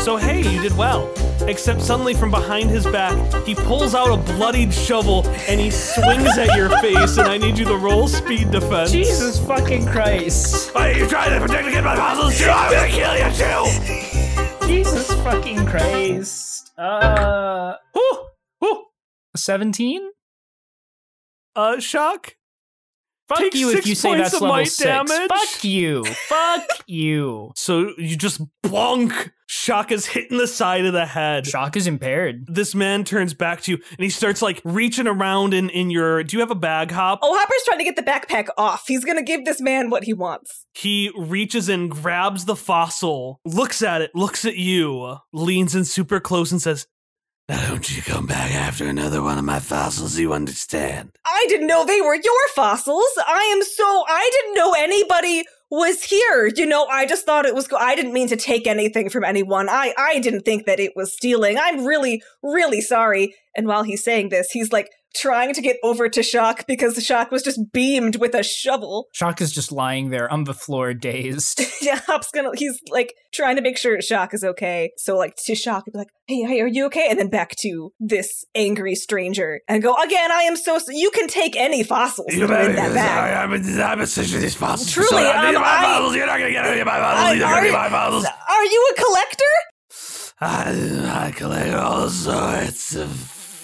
[0.00, 1.12] So, hey, you did well.
[1.46, 6.36] Except suddenly from behind his back, he pulls out a bloodied shovel and he swings
[6.36, 8.92] at your face, and I need you to roll speed defense.
[8.92, 10.74] Jesus fucking Christ.
[10.74, 12.50] Why Are you trying to protect against my muscles too?
[12.50, 14.19] I'm gonna kill you too!
[14.70, 16.70] Jesus fucking Christ.
[16.78, 18.26] Uh, Whew,
[18.60, 18.84] whew.
[19.34, 20.10] 17?
[21.56, 22.36] Uh, shock?
[23.30, 24.76] Fuck Take you if six you say points that's of level six.
[24.82, 25.28] damage.
[25.28, 26.04] Fuck you.
[26.04, 27.52] Fuck you.
[27.54, 29.30] So you just blunk.
[29.46, 31.46] Shock is hitting the side of the head.
[31.46, 32.44] Shock is impaired.
[32.48, 36.22] This man turns back to you and he starts like reaching around in, in your.
[36.24, 37.20] Do you have a bag hop?
[37.22, 38.84] Oh, Hopper's trying to get the backpack off.
[38.88, 40.66] He's gonna give this man what he wants.
[40.74, 46.18] He reaches in, grabs the fossil, looks at it, looks at you, leans in super
[46.20, 46.86] close and says,
[47.50, 51.10] Now don't you come back after another one of my fossils, you understand?
[51.26, 53.10] I didn't know they were your fossils.
[53.26, 54.04] I am so.
[54.06, 56.46] I didn't know anybody was here.
[56.46, 57.68] You know, I just thought it was.
[57.76, 59.68] I didn't mean to take anything from anyone.
[59.68, 61.58] I I didn't think that it was stealing.
[61.58, 63.34] I'm really really sorry.
[63.56, 67.00] And while he's saying this, he's like trying to get over to Shock because the
[67.00, 69.06] Shock was just beamed with a shovel.
[69.12, 71.60] Shock is just lying there on the floor, dazed.
[71.82, 72.50] Yeah, Hop's gonna.
[72.54, 74.90] He's like trying to make sure Shock is okay.
[74.98, 77.56] So like to Shock, he'd be like, "Hey, hey, are you okay?" And then back
[77.60, 80.30] to this angry stranger and go again.
[80.30, 80.78] I am so.
[80.90, 83.50] You can take any fossils you're in that bag.
[83.50, 84.90] I'm, I'm essentially these fossils.
[84.92, 86.16] Truly, so I need um, my I- fossils.
[86.16, 88.26] You're not gonna get any of my I- are- fossils.
[88.26, 89.44] Are you a collector?
[90.42, 93.08] I, I collect all sorts of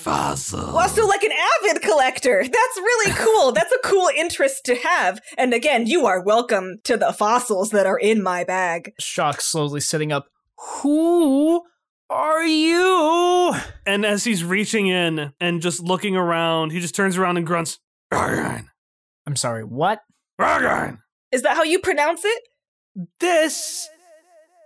[0.07, 0.73] fossils.
[0.73, 2.41] Well, so like an avid collector.
[2.43, 3.51] That's really cool.
[3.51, 5.21] That's a cool interest to have.
[5.37, 8.93] And again, you are welcome to the fossils that are in my bag.
[9.01, 10.29] Shock slowly sitting up.
[10.81, 11.63] Who
[12.09, 13.55] are you?
[13.85, 17.81] And as he's reaching in and just looking around, he just turns around and grunts,
[18.13, 18.67] Ragain,
[19.27, 20.03] I'm sorry, what?
[20.41, 20.99] Ragain.
[21.33, 22.43] Is that how you pronounce it?
[23.19, 23.89] This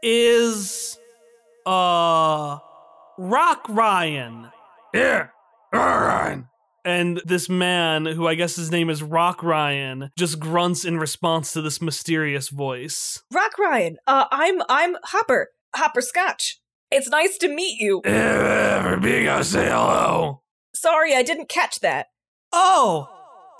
[0.02, 0.98] is,
[1.64, 2.58] uh,
[3.18, 4.50] Rock Ryan.
[4.92, 5.28] Yeah,
[5.72, 6.48] Ryan.
[6.84, 11.52] And this man, who I guess his name is Rock Ryan, just grunts in response
[11.52, 13.22] to this mysterious voice.
[13.32, 13.98] Rock Ryan.
[14.06, 15.48] Uh, I'm I'm Hopper.
[15.74, 16.58] Hopper Scotch.
[16.90, 18.00] It's nice to meet you.
[18.02, 20.42] For being I say hello.
[20.74, 22.06] Sorry, I didn't catch that.
[22.52, 23.08] Oh,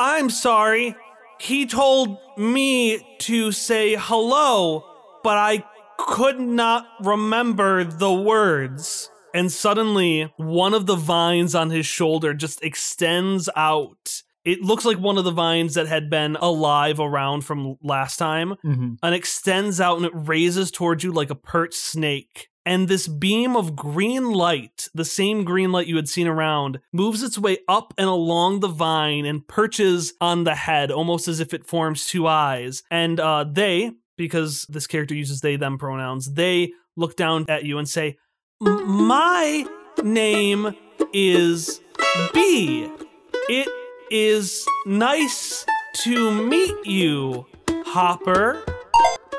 [0.00, 0.96] I'm sorry.
[1.38, 4.84] He told me to say hello,
[5.22, 5.64] but I
[5.98, 9.10] could not remember the words.
[9.34, 14.22] And suddenly, one of the vines on his shoulder just extends out.
[14.44, 18.54] It looks like one of the vines that had been alive around from last time
[18.64, 18.94] Mm-hmm.
[19.02, 22.48] and extends out and it raises towards you like a perched snake.
[22.66, 27.22] And this beam of green light, the same green light you had seen around, moves
[27.22, 31.54] its way up and along the vine and perches on the head, almost as if
[31.54, 32.82] it forms two eyes.
[32.90, 37.78] And uh, they, because this character uses they them pronouns, they look down at you
[37.78, 38.16] and say, "M-
[38.62, 39.64] My
[40.02, 40.76] name
[41.14, 41.80] is
[42.34, 42.90] B.
[43.48, 43.68] It
[44.10, 45.64] is nice
[46.02, 47.46] to meet you,
[47.86, 48.62] Hopper.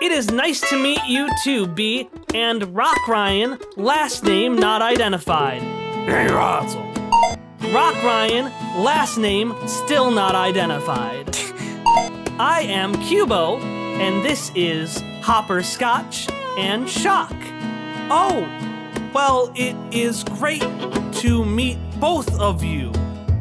[0.02, 2.10] It is nice to meet you too, B.
[2.34, 5.62] And Rock Ryan, last name not identified.
[5.62, 6.82] Hey, Russell.
[7.72, 8.46] Rock Ryan,
[8.82, 11.38] last name still not identified.
[12.40, 17.36] I am Cubo, and this is Hopper Scotch and Shock.
[18.10, 18.71] Oh,
[19.14, 20.66] well, it is great
[21.14, 22.92] to meet both of you.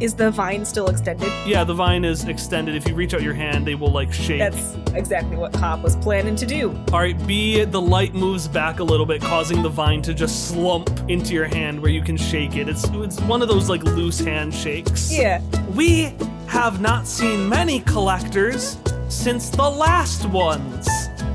[0.00, 1.30] Is the vine still extended?
[1.46, 2.74] Yeah, the vine is extended.
[2.74, 4.38] If you reach out your hand, they will like shake.
[4.38, 6.70] That's exactly what Hop was planning to do.
[6.90, 10.48] All right, B, the light moves back a little bit, causing the vine to just
[10.48, 12.66] slump into your hand where you can shake it.
[12.66, 15.12] It's it's one of those like loose handshakes.
[15.12, 15.42] Yeah.
[15.74, 16.14] We
[16.46, 18.78] have not seen many collectors
[19.10, 20.88] since the last ones.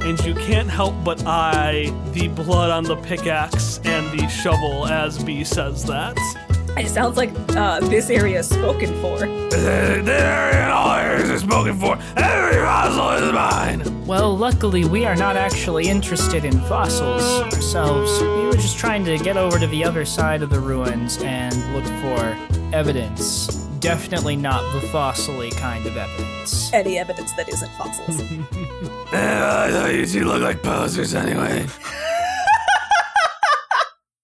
[0.05, 5.21] And you can't help but eye the blood on the pickaxe and the shovel as
[5.23, 6.15] B says that.
[6.77, 9.17] It sounds like uh, this area is spoken for.
[9.17, 9.55] This
[10.07, 11.97] area and all areas are spoken for.
[12.17, 14.05] Every fossil is mine.
[14.05, 18.21] Well, luckily, we are not actually interested in fossils ourselves.
[18.21, 21.55] We were just trying to get over to the other side of the ruins and
[21.73, 23.47] look for evidence.
[23.79, 26.71] Definitely not the fossily kind of evidence.
[26.73, 28.21] Any evidence that isn't fossils.
[29.15, 31.65] I thought you two look like posers anyway.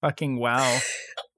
[0.01, 0.79] Fucking wow.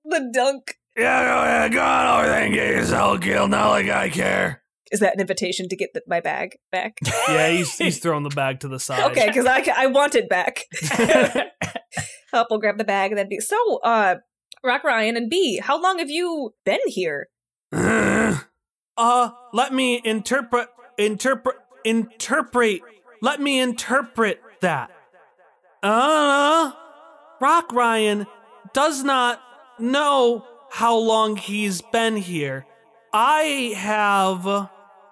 [0.05, 0.75] the dunk.
[0.95, 3.51] Yeah, go ahead, go on over there and get yourself killed.
[3.51, 4.63] Not like I care.
[4.91, 6.97] Is that an invitation to get the, my bag back?
[7.27, 9.11] Yeah, he's he's throwing the bag to the side.
[9.11, 10.65] okay, because I, I want it back.
[12.31, 13.79] Hop will grab the bag and then be so.
[13.83, 14.15] Uh,
[14.63, 17.29] Rock Ryan and B, how long have you been here?
[17.71, 22.81] Uh, let me interpret, interpret, interpret.
[23.24, 24.91] Let me interpret that.
[25.82, 26.74] Uh,
[27.39, 28.28] Rock Ryan
[28.74, 29.41] does not
[29.80, 32.65] know how long he's been here.
[33.13, 34.45] I have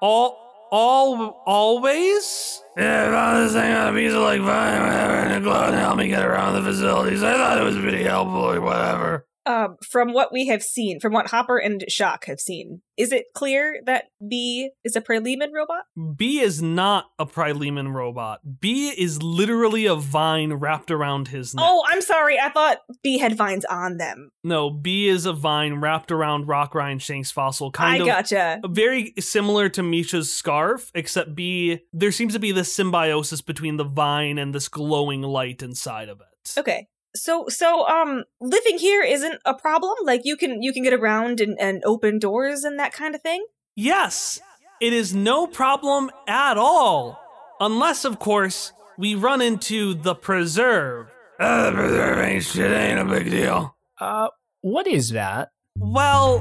[0.01, 2.61] all, all, always.
[2.75, 5.69] Yeah, I found this thing on a piece of like vine, whatever, and it glowed
[5.69, 7.23] and helped me get around the facilities.
[7.23, 9.25] I thought it was pretty helpful or whatever.
[9.45, 13.25] Um, from what we have seen, from what Hopper and Shock have seen, is it
[13.33, 15.85] clear that B is a Pryleman robot?
[16.15, 18.41] B is not a Pryleman robot.
[18.59, 21.65] B is literally a vine wrapped around his neck.
[21.67, 22.39] Oh, I'm sorry.
[22.39, 24.29] I thought B had vines on them.
[24.43, 28.61] No, B is a vine wrapped around Rock Ryan Shank's fossil, kind I of gotcha.
[28.67, 33.85] very similar to Misha's scarf, except B there seems to be this symbiosis between the
[33.85, 36.27] vine and this glowing light inside of it.
[36.57, 36.87] Okay.
[37.15, 39.95] So so um living here isn't a problem?
[40.03, 43.21] Like you can you can get around and, and open doors and that kind of
[43.21, 43.45] thing?
[43.75, 44.39] Yes,
[44.81, 47.19] it is no problem at all.
[47.59, 51.11] Unless, of course, we run into the preserve.
[51.39, 53.75] Uh, the preserve ain't shit, ain't a big deal.
[53.99, 54.29] Uh,
[54.61, 55.51] what is that?
[55.77, 56.39] Well,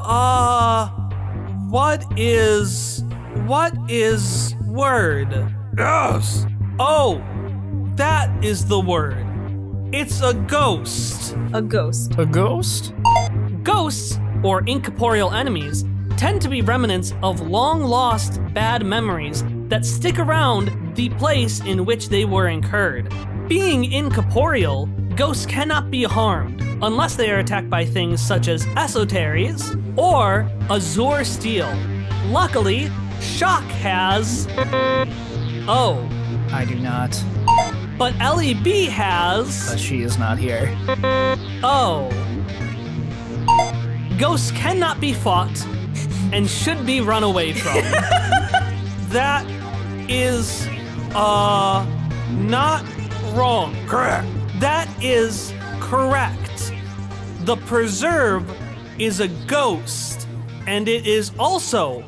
[0.00, 0.88] uh,
[1.68, 3.02] what is.
[3.46, 5.52] What is word?
[5.76, 6.46] Yes.
[6.78, 7.22] Oh,
[7.96, 9.25] that is the word.
[9.92, 11.36] It's a ghost.
[11.52, 12.18] A ghost.
[12.18, 12.92] A ghost?
[13.62, 15.84] Ghosts, or incorporeal enemies,
[16.16, 21.84] tend to be remnants of long lost bad memories that stick around the place in
[21.84, 23.12] which they were incurred.
[23.48, 29.80] Being incorporeal, ghosts cannot be harmed unless they are attacked by things such as esoteries
[29.96, 31.72] or azure steel.
[32.26, 34.48] Luckily, Shock has.
[35.68, 36.06] Oh,
[36.50, 37.14] I do not.
[37.98, 39.70] But LEB has.
[39.70, 40.76] But she is not here.
[41.62, 42.10] Oh.
[44.18, 45.66] Ghosts cannot be fought
[46.32, 47.74] and should be run away from.
[49.10, 49.44] that
[50.08, 50.68] is
[51.14, 51.86] uh
[52.30, 52.84] not
[53.32, 53.74] wrong.
[53.86, 54.26] Correct.
[54.60, 56.72] That is correct.
[57.40, 58.50] The preserve
[58.98, 60.26] is a ghost
[60.66, 62.04] and it is also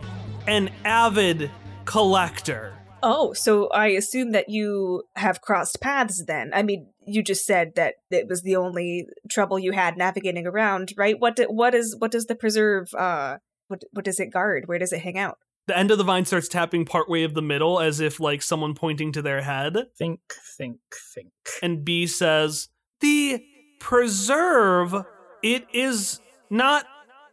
[0.47, 1.51] an avid
[1.85, 2.78] collector.
[3.03, 6.51] Oh, so I assume that you have crossed paths then.
[6.53, 10.93] I mean, you just said that it was the only trouble you had navigating around,
[10.97, 11.19] right?
[11.19, 13.39] What do, what is what does the preserve uh
[13.69, 14.65] what what does it guard?
[14.67, 15.39] Where does it hang out?
[15.69, 18.75] The end of the vine starts tapping partway of the middle as if like someone
[18.75, 19.77] pointing to their head.
[19.99, 20.21] Think,
[20.57, 20.79] think,
[21.15, 21.29] think.
[21.63, 22.69] and B says,
[23.01, 23.45] The
[23.79, 24.95] preserve,
[25.43, 26.87] it is not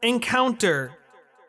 [0.03, 0.97] encounter.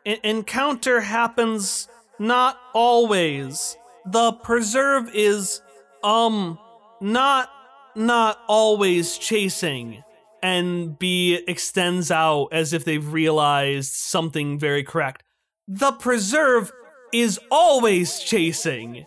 [0.05, 1.89] En- encounter happens
[2.19, 3.75] not always.
[4.11, 5.61] The preserve is,
[6.03, 6.57] um,
[7.01, 7.49] not,
[7.95, 10.03] not always chasing.
[10.41, 15.23] And B extends out as if they've realized something very correct.
[15.67, 16.71] The preserve
[17.11, 19.05] is always chasing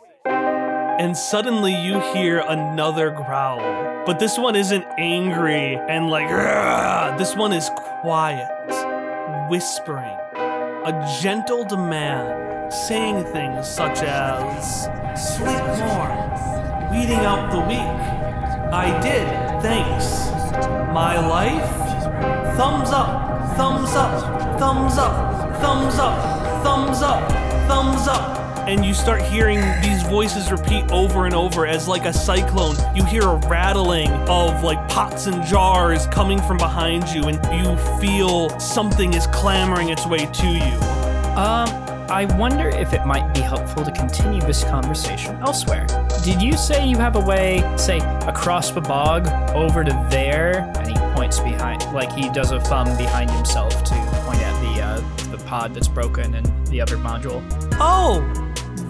[1.01, 3.59] and suddenly you hear another growl.
[4.05, 6.28] But this one isn't angry and like,
[7.16, 7.70] this one is
[8.03, 8.51] quiet,
[9.48, 14.84] whispering, a gentle demand, saying things such as,
[15.16, 16.10] sleep more,
[16.92, 18.00] weeding out the weak.
[18.72, 19.26] I did,
[19.60, 20.30] thanks.
[20.92, 21.68] My life?
[22.56, 27.32] Thumbs up, thumbs up, thumbs up, thumbs up, thumbs up,
[27.66, 28.36] thumbs up.
[28.68, 32.76] And you start hearing these voices repeat over and over as like a cyclone.
[32.94, 37.76] You hear a rattling of like pots and jars coming from behind you, and you
[38.00, 40.78] feel something is clamoring its way to you.
[41.36, 45.86] Um, I wonder if it might be helpful to continue this conversation elsewhere.
[46.24, 50.72] Did you say you have a way, say, across the bog over to there?
[50.76, 53.94] And he points behind, like he does a thumb behind himself to
[54.24, 57.44] point at the uh, the pod that's broken and the other module.
[57.74, 58.20] Oh,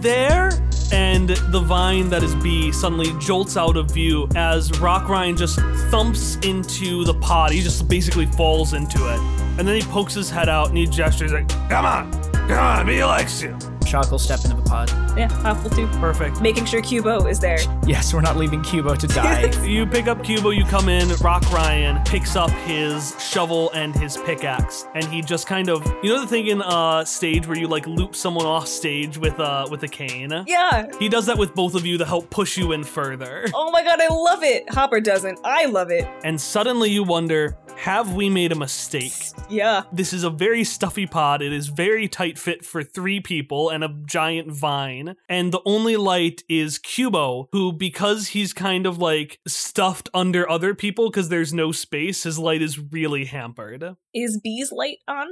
[0.00, 0.50] there?
[0.92, 5.60] And the vine that is B suddenly jolts out of view as Rock Ryan just
[5.90, 7.52] thumps into the pot.
[7.52, 9.20] He just basically falls into it.
[9.58, 12.86] And then he pokes his head out and he gestures like, Come on, come on,
[12.86, 13.56] me likes you.
[13.90, 14.88] Shock will step into the pod.
[15.18, 15.88] Yeah, Hop will too.
[15.98, 16.40] Perfect.
[16.40, 17.58] Making sure Cubo is there.
[17.84, 19.50] Yes, we're not leaving Cubo to die.
[19.70, 24.16] You pick up Cubo, you come in, Rock Ryan picks up his shovel and his
[24.16, 27.66] pickaxe, and he just kind of you know the thing in uh stage where you
[27.66, 30.32] like loop someone off stage with uh with a cane?
[30.46, 30.86] Yeah.
[30.98, 33.46] He does that with both of you to help push you in further.
[33.54, 34.70] Oh my god, I love it.
[34.72, 35.40] Hopper doesn't.
[35.44, 36.08] I love it.
[36.24, 39.32] And suddenly you wonder, have we made a mistake?
[39.48, 39.84] Yeah.
[39.90, 41.40] This is a very stuffy pod.
[41.40, 45.16] It is very tight fit for three people and a giant vine.
[45.30, 50.74] And the only light is Cubo, who, because he's kind of like stuffed under other
[50.74, 53.96] people because there's no space, his light is really hampered.
[54.12, 55.28] Is B's light on?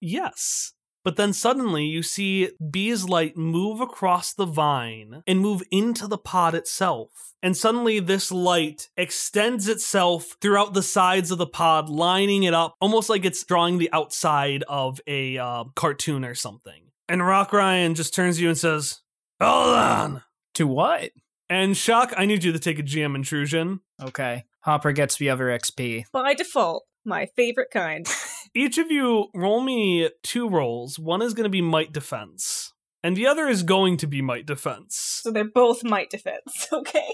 [0.00, 0.72] Yes.
[1.04, 6.18] But then suddenly you see Bee's light move across the vine and move into the
[6.18, 7.29] pod itself.
[7.42, 12.74] And suddenly this light extends itself throughout the sides of the pod, lining it up
[12.80, 16.82] almost like it's drawing the outside of a uh, cartoon or something.
[17.08, 19.00] And Rock Ryan just turns to you and says,
[19.40, 20.22] Hold on.
[20.54, 21.10] to what?
[21.48, 23.80] And Shock, I need you to take a GM intrusion.
[24.00, 24.44] Okay.
[24.60, 26.04] Hopper gets the other XP.
[26.12, 28.06] By default, my favorite kind.
[28.54, 30.98] Each of you roll me two rolls.
[30.98, 32.72] One is going to be might defense,
[33.02, 34.94] and the other is going to be might defense.
[35.22, 36.68] So they're both might defense.
[36.72, 37.08] Okay.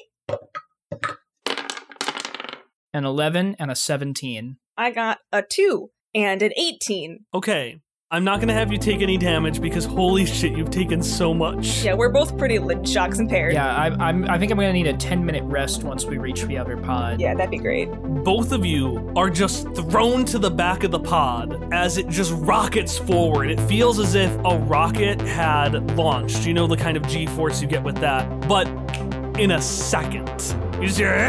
[2.92, 4.56] An 11 and a 17.
[4.76, 7.26] I got a 2 and an 18.
[7.34, 11.02] Okay, I'm not going to have you take any damage because holy shit, you've taken
[11.02, 11.84] so much.
[11.84, 13.52] Yeah, we're both pretty lit shocks and impaired.
[13.52, 16.16] Yeah, I, I'm, I think I'm going to need a 10 minute rest once we
[16.16, 17.20] reach the other pod.
[17.20, 17.90] Yeah, that'd be great.
[18.22, 22.30] Both of you are just thrown to the back of the pod as it just
[22.36, 23.50] rockets forward.
[23.50, 26.46] It feels as if a rocket had launched.
[26.46, 28.66] You know the kind of G force you get with that, but
[29.38, 30.26] in a second.
[30.80, 31.28] You just hear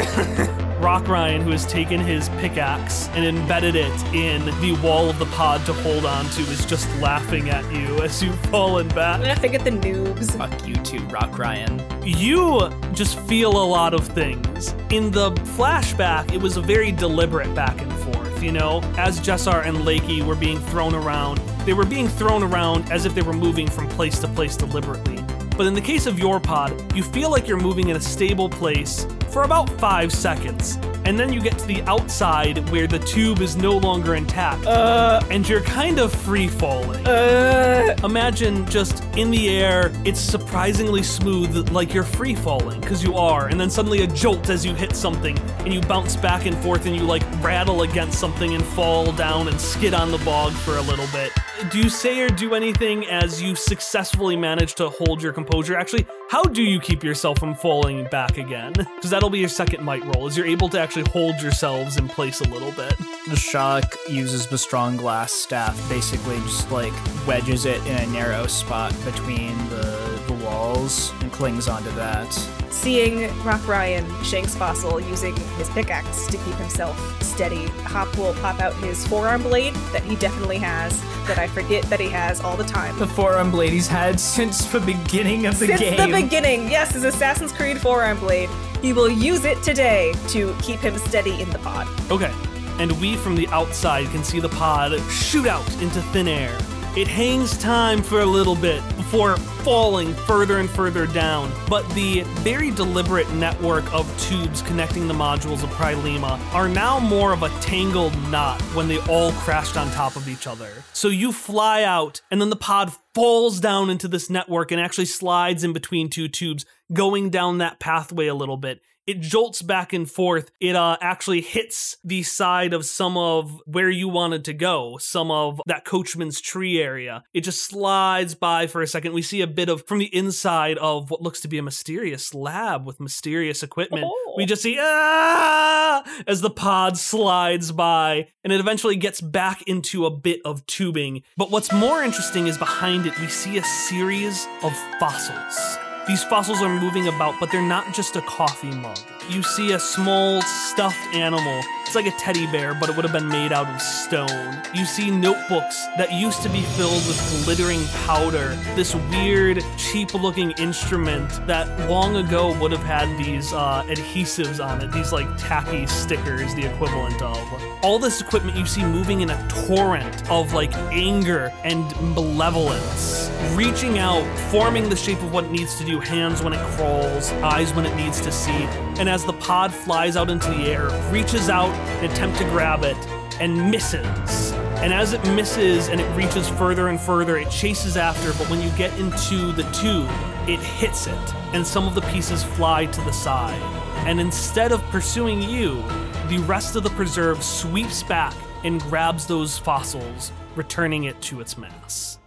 [0.80, 5.26] Rock Ryan, who has taken his pickaxe and embedded it in the wall of the
[5.28, 9.22] pod to hold on to, is just laughing at you as you've fallen I'm back.
[9.22, 10.38] gonna forget the noobs.
[10.38, 11.84] Fuck you too, Rock Ryan.
[12.06, 14.74] You just feel a lot of things.
[14.92, 18.82] In the flashback, it was a very deliberate back and forth, you know?
[18.98, 23.14] As Jessar and Leke were being thrown around, they were being thrown around as if
[23.16, 25.17] they were moving from place to place deliberately.
[25.58, 28.48] But in the case of your pod, you feel like you're moving in a stable
[28.48, 30.78] place for about five seconds.
[31.04, 34.66] And then you get to the outside where the tube is no longer intact.
[34.66, 37.08] Uh, and you're kind of free falling.
[37.08, 37.96] uh.
[38.04, 43.48] Imagine just in the air, it's surprisingly smooth, like you're free falling, because you are,
[43.48, 46.86] and then suddenly a jolt as you hit something, and you bounce back and forth,
[46.86, 50.78] and you like rattle against something and fall down and skid on the bog for
[50.78, 51.32] a little bit.
[51.72, 55.76] Do you say or do anything as you successfully manage to hold your composure?
[55.76, 58.74] Actually, how do you keep yourself from falling back again?
[58.74, 62.08] Because that'll be your second might roll, is you're able to actually hold yourselves in
[62.08, 62.96] place a little bit.
[63.28, 66.94] The Shock uses the strong glass staff, basically just like
[67.26, 70.07] wedges it in a narrow spot between the
[70.48, 72.32] walls and clings onto that.
[72.70, 78.60] Seeing Rock Ryan, Shanks Fossil, using his pickaxe to keep himself steady, Hop will pop
[78.60, 82.58] out his forearm blade that he definitely has, that I forget that he has all
[82.58, 82.98] the time.
[83.00, 85.98] The forearm blade he's had since the beginning of the Since game.
[85.98, 88.50] Since the beginning, yes, his Assassin's Creed forearm blade.
[88.82, 91.88] He will use it today to keep him steady in the pod.
[92.12, 92.34] Okay.
[92.80, 96.56] And we from the outside can see the pod shoot out into thin air.
[96.98, 102.22] It hangs time for a little bit before falling further and further down, but the
[102.42, 107.50] very deliberate network of tubes connecting the modules of Prilema are now more of a
[107.60, 110.72] tangled knot when they all crashed on top of each other.
[110.92, 115.06] So you fly out, and then the pod falls down into this network and actually
[115.06, 118.82] slides in between two tubes, going down that pathway a little bit.
[119.08, 120.52] It jolts back and forth.
[120.60, 125.32] It uh, actually hits the side of some of where you wanted to go, some
[125.32, 127.24] of that coachman's tree area.
[127.34, 129.14] It just slides by for a second.
[129.14, 132.34] We see a bit of from the inside of what looks to be a mysterious
[132.34, 134.04] lab with mysterious equipment.
[134.06, 134.34] Oh.
[134.38, 140.06] We just see ah as the pod slides by, and it eventually gets back into
[140.06, 141.24] a bit of tubing.
[141.38, 145.87] But what's more interesting is behind it, we see a series of fossils.
[146.08, 148.98] These fossils are moving about, but they're not just a coffee mug.
[149.30, 151.62] You see a small stuffed animal.
[151.86, 154.58] It's like a teddy bear, but it would have been made out of stone.
[154.74, 158.56] You see notebooks that used to be filled with glittering powder.
[158.76, 164.82] This weird, cheap looking instrument that long ago would have had these uh, adhesives on
[164.82, 167.38] it, these like tacky stickers, the equivalent of.
[167.84, 173.98] All this equipment you see moving in a torrent of like anger and malevolence, reaching
[173.98, 177.74] out, forming the shape of what it needs to do hands when it crawls, eyes
[177.74, 178.68] when it needs to see.
[179.00, 182.84] And as the pod flies out into the air, reaches out and attempt to grab
[182.84, 182.98] it
[183.40, 184.52] and misses.
[184.82, 188.62] And as it misses and it reaches further and further, it chases after, but when
[188.62, 190.10] you get into the tube,
[190.48, 193.62] it hits it, and some of the pieces fly to the side.
[194.08, 195.82] And instead of pursuing you,
[196.30, 201.58] the rest of the preserve sweeps back and grabs those fossils, returning it to its
[201.58, 202.20] mass.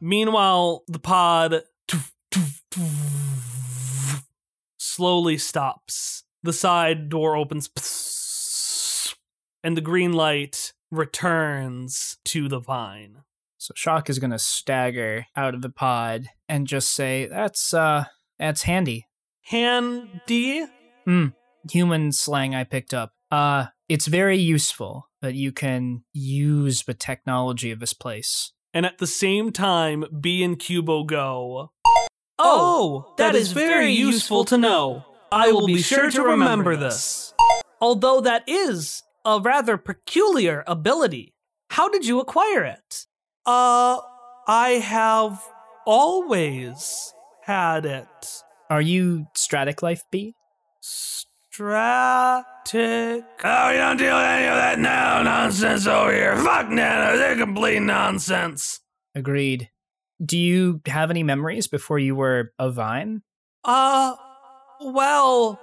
[0.00, 1.62] Meanwhile, the pod
[4.78, 6.17] slowly stops.
[6.42, 7.68] The side door opens,
[9.64, 13.22] and the green light returns to the vine.
[13.58, 18.04] So Shock is gonna stagger out of the pod and just say, "That's uh,
[18.38, 19.08] that's handy."
[19.42, 20.66] Handy?
[21.04, 21.28] Hmm.
[21.70, 23.12] Human slang I picked up.
[23.30, 28.52] Uh, it's very useful that you can use the technology of this place.
[28.74, 31.72] And at the same time, B and Cubo go,
[32.38, 35.04] Oh, that is very useful to know.
[35.30, 37.34] I will be sure to remember this.
[37.80, 41.34] Although that is a rather peculiar ability.
[41.70, 43.06] How did you acquire it?
[43.44, 43.98] Uh,
[44.46, 45.42] I have
[45.86, 47.12] always
[47.42, 48.42] had it.
[48.70, 50.34] Are you Stratic Life B?
[50.80, 51.64] Stratic.
[53.44, 56.36] Oh, you don't deal with any of that now nonsense over here.
[56.36, 58.80] Fuck Nano, they're complete nonsense.
[59.14, 59.70] Agreed.
[60.24, 63.22] Do you have any memories before you were a vine?
[63.64, 64.16] Uh,
[64.80, 65.60] well,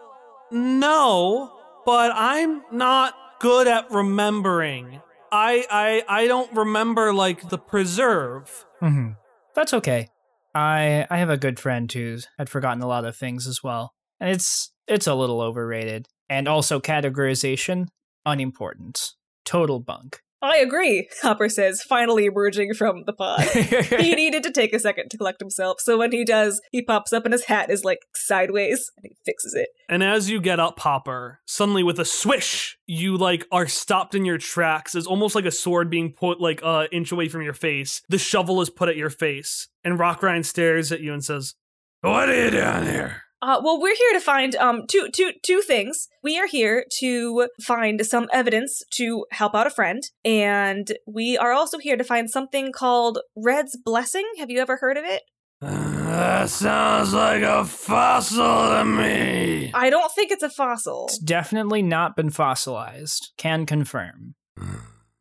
[0.52, 1.52] no,
[1.86, 5.02] but I'm not good at remembering.
[5.32, 8.66] I I I don't remember like the preserve.
[8.82, 9.12] Mm-hmm.
[9.56, 10.10] That's okay.
[10.54, 13.94] I I have a good friend who's had forgotten a lot of things as well,
[14.20, 16.08] and it's it's a little overrated.
[16.28, 17.88] And also categorization
[18.26, 19.14] unimportant,
[19.44, 20.22] total bunk.
[20.46, 23.42] I agree, Hopper says, finally emerging from the pod.
[24.00, 27.14] he needed to take a second to collect himself, so when he does, he pops
[27.14, 29.70] up and his hat is like sideways and he fixes it.
[29.90, 34.26] And as you get up, Hopper, suddenly with a swish, you like are stopped in
[34.26, 34.96] your tracks.
[34.96, 38.02] It's almost like a sword being put like a uh, inch away from your face.
[38.10, 41.56] The shovel is put at your face, and Rock Ryan stares at you and says,
[42.02, 45.62] "What are you doing here?" Uh, well, we're here to find um two two two
[45.62, 46.08] things.
[46.24, 51.52] We are here to find some evidence to help out a friend, and we are
[51.52, 54.26] also here to find something called Red's Blessing.
[54.40, 55.24] Have you ever heard of it?
[55.62, 59.72] that sounds like a fossil to me.
[59.74, 61.06] I don't think it's a fossil.
[61.06, 63.32] It's definitely not been fossilized.
[63.38, 64.36] Can confirm.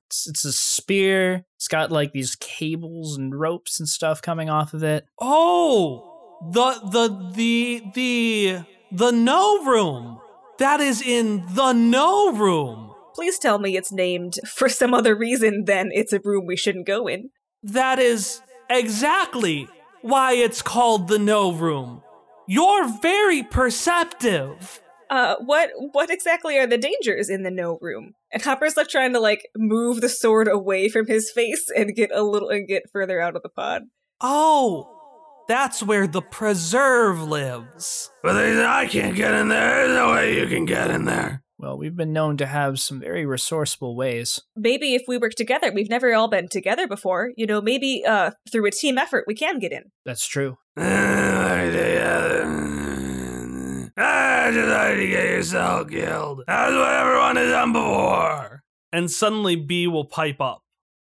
[0.06, 1.44] It's, it's a spear.
[1.56, 5.06] It's got like these cables and ropes and stuff coming off of it.
[5.20, 6.13] Oh,
[6.50, 8.58] the the the the
[8.92, 10.20] the no room.
[10.58, 12.92] That is in the no room.
[13.14, 16.86] Please tell me it's named for some other reason than it's a room we shouldn't
[16.86, 17.30] go in.
[17.62, 19.68] That is exactly
[20.02, 22.02] why it's called the no room.
[22.46, 24.80] You're very perceptive.
[25.10, 28.12] Uh, what what exactly are the dangers in the no room?
[28.32, 32.10] And Hopper's like trying to like move the sword away from his face and get
[32.12, 33.82] a little and get further out of the pod.
[34.20, 34.93] Oh,
[35.48, 38.10] that's where the preserve lives.
[38.22, 39.86] But I can't get in there.
[39.86, 41.42] There's no way you can get in there.
[41.58, 44.40] Well, we've been known to have some very resourceful ways.
[44.56, 47.30] Maybe if we work together, we've never all been together before.
[47.36, 49.84] You know, maybe uh, through a team effort, we can get in.
[50.04, 50.58] That's true.
[50.76, 51.70] I
[54.52, 56.42] just like to get yourself killed.
[56.46, 58.62] That's what everyone has done before.
[58.92, 60.62] And suddenly B will pipe up.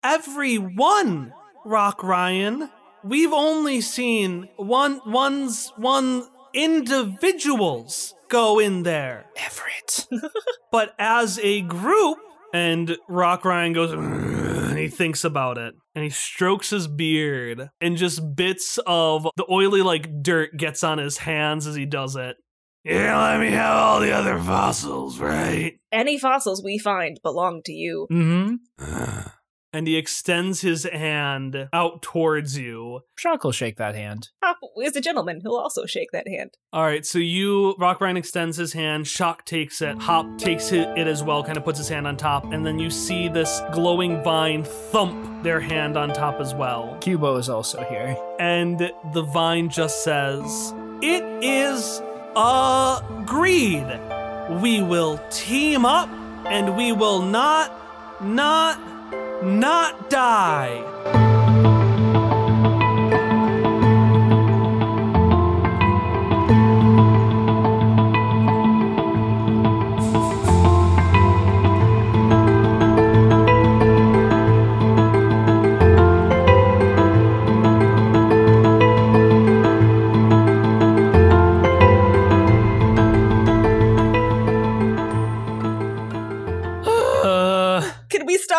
[0.03, 1.33] Everyone,
[1.65, 2.71] Rock Ryan.
[3.05, 9.27] We've only seen one one's one individuals go in there.
[9.37, 10.07] Everett.
[10.73, 12.19] But as a group,
[12.55, 17.97] and Rock Ryan goes, and he thinks about it and he strokes his beard and
[17.97, 22.37] just bits of the oily like dirt gets on his hands as he does it.
[22.85, 25.75] Yeah, let me have all the other fossils, right?
[25.93, 28.07] Any fossils we find belong to you.
[28.11, 29.27] Mm-hmm.
[29.73, 33.01] And he extends his hand out towards you.
[33.17, 34.31] Shock will shake that hand.
[34.43, 35.41] Hop is a gentleman.
[35.43, 36.57] He'll also shake that hand.
[36.73, 41.07] All right, so you, Rockbrine extends his hand, Shock takes it, Hop takes it, it
[41.07, 44.23] as well, kind of puts his hand on top, and then you see this glowing
[44.23, 46.97] vine thump their hand on top as well.
[47.01, 48.17] Cubo is also here.
[48.39, 48.79] And
[49.13, 52.03] the vine just says, It is
[52.37, 53.87] agreed.
[54.63, 56.09] We will team up
[56.47, 57.73] and we will not,
[58.23, 58.81] not,
[59.43, 61.30] not die.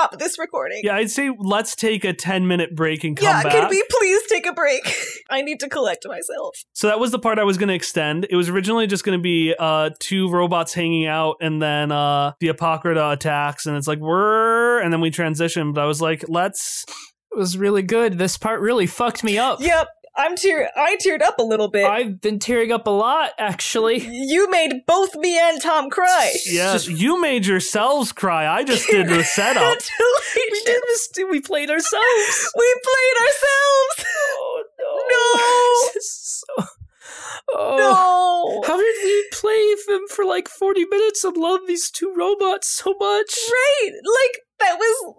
[0.01, 0.81] Stop this recording?
[0.83, 3.51] Yeah, I'd say let's take a 10 minute break and come Yeah, back.
[3.51, 4.81] can we please take a break?
[5.29, 6.63] I need to collect myself.
[6.73, 8.27] So that was the part I was going to extend.
[8.29, 12.33] It was originally just going to be uh, two robots hanging out, and then uh,
[12.39, 15.73] the Apocrypha attacks, and it's like we're, and then we transition.
[15.73, 16.85] But I was like, let's.
[17.31, 18.17] it was really good.
[18.17, 19.61] This part really fucked me up.
[19.61, 19.87] Yep,
[20.21, 20.69] I'm tear.
[20.75, 21.85] I teared up a little bit.
[21.85, 23.99] I've been tearing up a lot, actually.
[24.07, 26.31] you made both me and Tom cry.
[26.45, 28.45] Yeah, you made yourselves cry.
[28.47, 29.77] I just did the setup.
[30.35, 31.09] We did this.
[31.29, 32.51] We played ourselves.
[32.57, 34.05] We played ourselves.
[34.39, 34.63] Oh
[35.09, 35.91] No.
[35.93, 36.65] This is so-
[37.53, 37.77] Oh.
[37.77, 38.67] No.
[38.67, 42.91] How did we play them for like 40 minutes and love these two robots so
[42.99, 43.33] much?
[43.51, 43.91] Right.
[43.91, 45.15] Like that was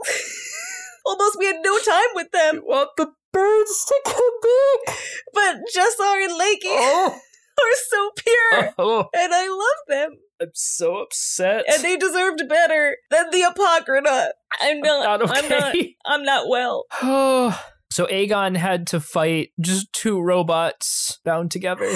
[1.05, 2.63] almost we had no time with them.
[2.65, 3.95] want the birds to
[4.87, 4.97] back.
[5.33, 7.15] But Jessar and Leke Oh.
[7.61, 8.75] are so pure.
[8.79, 10.19] oh, And I love them.
[10.41, 11.65] I'm so upset.
[11.73, 14.33] And they deserved better than the Apocrypha.
[14.61, 15.97] I'm not, not I'm not okay.
[16.05, 16.85] I'm not well.
[17.03, 17.59] Oh.
[17.93, 21.85] So Aegon had to fight just two robots bound together.
[21.85, 21.93] Why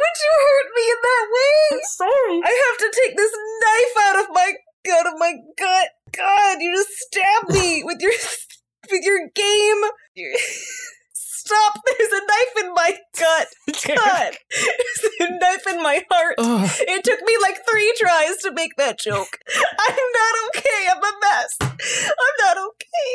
[0.00, 1.76] would you hurt me in that way?
[1.76, 2.40] I'm sorry.
[2.44, 4.52] I have to take this knife out of my
[4.98, 5.88] out of my gut.
[6.16, 8.12] God, you just stabbed me with your
[8.90, 9.90] with your game.
[10.18, 10.36] You-
[11.12, 11.74] Stop!
[11.86, 13.46] There's a knife in my gut.
[13.96, 16.34] God, there's a knife in my heart.
[16.38, 16.70] Ugh.
[16.80, 19.38] It took me like three tries to make that joke.
[19.78, 20.88] I'm not okay.
[20.90, 21.56] I'm a mess.
[21.62, 23.14] I'm not okay.